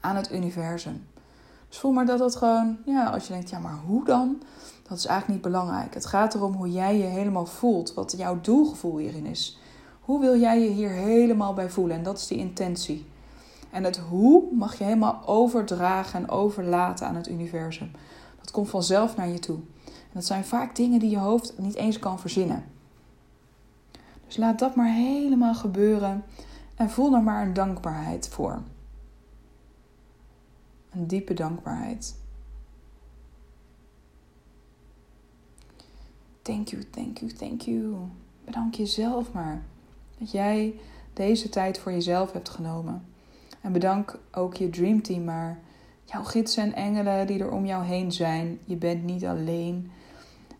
aan 0.00 0.16
het 0.16 0.32
universum. 0.32 1.06
Dus 1.68 1.78
voel 1.78 1.92
maar 1.92 2.06
dat 2.06 2.18
dat 2.18 2.36
gewoon, 2.36 2.76
ja, 2.84 3.06
als 3.06 3.26
je 3.26 3.32
denkt, 3.32 3.50
ja, 3.50 3.58
maar 3.58 3.78
hoe 3.86 4.04
dan? 4.04 4.42
Dat 4.88 4.98
is 4.98 5.06
eigenlijk 5.06 5.28
niet 5.42 5.52
belangrijk. 5.52 5.94
Het 5.94 6.06
gaat 6.06 6.34
erom 6.34 6.52
hoe 6.52 6.72
jij 6.72 6.98
je 6.98 7.04
helemaal 7.04 7.46
voelt, 7.46 7.94
wat 7.94 8.14
jouw 8.16 8.40
doelgevoel 8.40 8.96
hierin 8.96 9.26
is. 9.26 9.58
Hoe 10.00 10.20
wil 10.20 10.38
jij 10.38 10.60
je 10.60 10.68
hier 10.68 10.90
helemaal 10.90 11.54
bij 11.54 11.70
voelen? 11.70 11.96
En 11.96 12.02
dat 12.02 12.18
is 12.18 12.26
die 12.26 12.38
intentie. 12.38 13.06
En 13.70 13.84
het 13.84 13.96
hoe 13.96 14.44
mag 14.52 14.78
je 14.78 14.84
helemaal 14.84 15.22
overdragen 15.26 16.20
en 16.20 16.30
overlaten 16.30 17.06
aan 17.06 17.16
het 17.16 17.28
universum. 17.28 17.90
Dat 18.40 18.50
komt 18.50 18.68
vanzelf 18.68 19.16
naar 19.16 19.28
je 19.28 19.38
toe. 19.38 19.58
En 19.84 20.12
dat 20.12 20.24
zijn 20.24 20.44
vaak 20.44 20.76
dingen 20.76 20.98
die 20.98 21.10
je 21.10 21.18
hoofd 21.18 21.58
niet 21.58 21.74
eens 21.74 21.98
kan 21.98 22.18
verzinnen. 22.18 22.64
Dus 24.26 24.36
laat 24.36 24.58
dat 24.58 24.74
maar 24.74 24.92
helemaal 24.92 25.54
gebeuren 25.54 26.24
en 26.74 26.90
voel 26.90 27.14
er 27.14 27.22
maar 27.22 27.46
een 27.46 27.54
dankbaarheid 27.54 28.28
voor. 28.28 28.62
Een 30.90 31.06
diepe 31.06 31.34
dankbaarheid. 31.34 32.16
Thank 36.42 36.68
you, 36.68 36.84
thank 36.90 37.18
you, 37.18 37.32
thank 37.32 37.60
you. 37.60 37.94
Bedank 38.44 38.74
jezelf 38.74 39.32
maar 39.32 39.62
dat 40.18 40.30
jij 40.30 40.74
deze 41.12 41.48
tijd 41.48 41.78
voor 41.78 41.92
jezelf 41.92 42.32
hebt 42.32 42.48
genomen. 42.48 43.04
En 43.60 43.72
bedank 43.72 44.18
ook 44.32 44.54
je 44.54 44.70
dreamteam 44.70 45.24
maar. 45.24 45.58
Jouw 46.04 46.24
gidsen 46.24 46.62
en 46.62 46.74
engelen 46.74 47.26
die 47.26 47.38
er 47.38 47.50
om 47.50 47.66
jou 47.66 47.84
heen 47.84 48.12
zijn. 48.12 48.58
Je 48.64 48.76
bent 48.76 49.04
niet 49.04 49.24
alleen. 49.24 49.90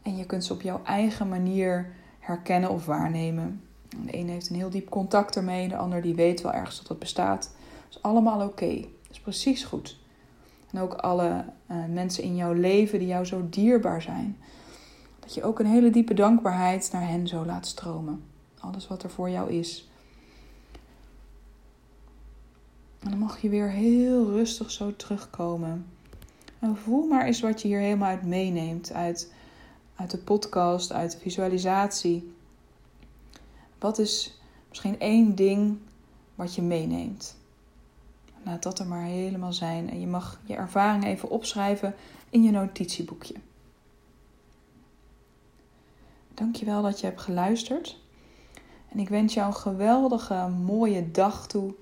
En 0.02 0.16
je 0.16 0.26
kunt 0.26 0.44
ze 0.44 0.52
op 0.52 0.62
jouw 0.62 0.80
eigen 0.84 1.28
manier 1.28 1.94
herkennen 2.26 2.70
of 2.70 2.86
waarnemen. 2.86 3.62
De 3.88 4.18
een 4.18 4.28
heeft 4.28 4.50
een 4.50 4.56
heel 4.56 4.70
diep 4.70 4.88
contact 4.90 5.36
ermee, 5.36 5.68
de 5.68 5.76
ander 5.76 6.02
die 6.02 6.14
weet 6.14 6.40
wel 6.40 6.52
ergens 6.52 6.78
dat 6.78 6.88
het 6.88 6.98
bestaat. 6.98 7.50
Dat 7.88 7.96
is 7.96 8.02
allemaal 8.02 8.46
oké. 8.46 8.80
Dat 8.80 9.10
is 9.10 9.20
precies 9.20 9.64
goed. 9.64 9.98
En 10.72 10.80
ook 10.80 10.94
alle 10.94 11.44
uh, 11.70 11.76
mensen 11.88 12.22
in 12.22 12.36
jouw 12.36 12.52
leven 12.52 12.98
die 12.98 13.08
jou 13.08 13.24
zo 13.24 13.46
dierbaar 13.50 14.02
zijn. 14.02 14.36
Dat 15.20 15.34
je 15.34 15.42
ook 15.42 15.58
een 15.58 15.66
hele 15.66 15.90
diepe 15.90 16.14
dankbaarheid 16.14 16.88
naar 16.92 17.08
hen 17.08 17.28
zo 17.28 17.44
laat 17.44 17.66
stromen. 17.66 18.24
Alles 18.60 18.88
wat 18.88 19.02
er 19.02 19.10
voor 19.10 19.30
jou 19.30 19.52
is. 19.52 19.90
En 23.02 23.10
dan 23.10 23.18
mag 23.18 23.40
je 23.40 23.48
weer 23.48 23.70
heel 23.70 24.30
rustig 24.30 24.70
zo 24.70 24.96
terugkomen. 24.96 25.86
En 26.58 26.76
voel 26.76 27.06
maar 27.06 27.26
eens 27.26 27.40
wat 27.40 27.62
je 27.62 27.68
hier 27.68 27.80
helemaal 27.80 28.08
uit 28.08 28.22
meeneemt. 28.22 28.92
Uit, 28.92 29.32
uit 29.96 30.10
de 30.10 30.18
podcast, 30.18 30.92
uit 30.92 31.12
de 31.12 31.18
visualisatie. 31.18 32.34
Wat 33.78 33.98
is 33.98 34.40
misschien 34.68 35.00
één 35.00 35.34
ding 35.34 35.78
wat 36.34 36.54
je 36.54 36.62
meeneemt? 36.62 37.36
Laat 38.42 38.62
dat 38.62 38.78
er 38.78 38.86
maar 38.86 39.04
helemaal 39.04 39.52
zijn. 39.52 39.90
En 39.90 40.00
je 40.00 40.06
mag 40.06 40.40
je 40.44 40.54
ervaring 40.54 41.04
even 41.04 41.30
opschrijven 41.30 41.94
in 42.30 42.42
je 42.42 42.50
notitieboekje. 42.50 43.34
Dankjewel 46.34 46.82
dat 46.82 47.00
je 47.00 47.06
hebt 47.06 47.20
geluisterd. 47.20 48.00
En 48.88 48.98
ik 48.98 49.08
wens 49.08 49.34
jou 49.34 49.46
een 49.46 49.54
geweldige, 49.54 50.48
mooie 50.48 51.10
dag 51.10 51.46
toe. 51.46 51.74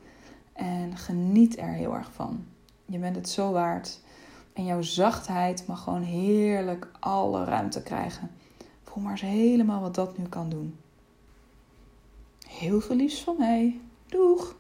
En 0.53 0.97
geniet 0.97 1.59
er 1.59 1.73
heel 1.73 1.95
erg 1.95 2.13
van. 2.13 2.45
Je 2.85 2.99
bent 2.99 3.17
het 3.17 3.29
zo 3.29 3.53
waard. 3.53 4.01
En 4.55 4.65
jouw 4.65 4.83
zachtheid 4.83 5.67
mag 5.67 5.83
gewoon 5.83 6.03
heerlijk 6.03 6.91
alle 7.01 7.45
ruimte 7.45 7.83
krijgen. 7.83 8.31
Voel 8.83 9.03
maar 9.03 9.13
eens 9.13 9.21
helemaal 9.21 9.81
wat 9.81 9.95
dat 9.95 10.19
nu 10.19 10.25
kan 10.25 10.49
doen. 10.49 10.79
Heel 12.49 12.81
veel 12.81 12.97
liefs 12.97 13.23
van 13.23 13.37
mij. 13.39 13.81
Doeg! 14.07 14.55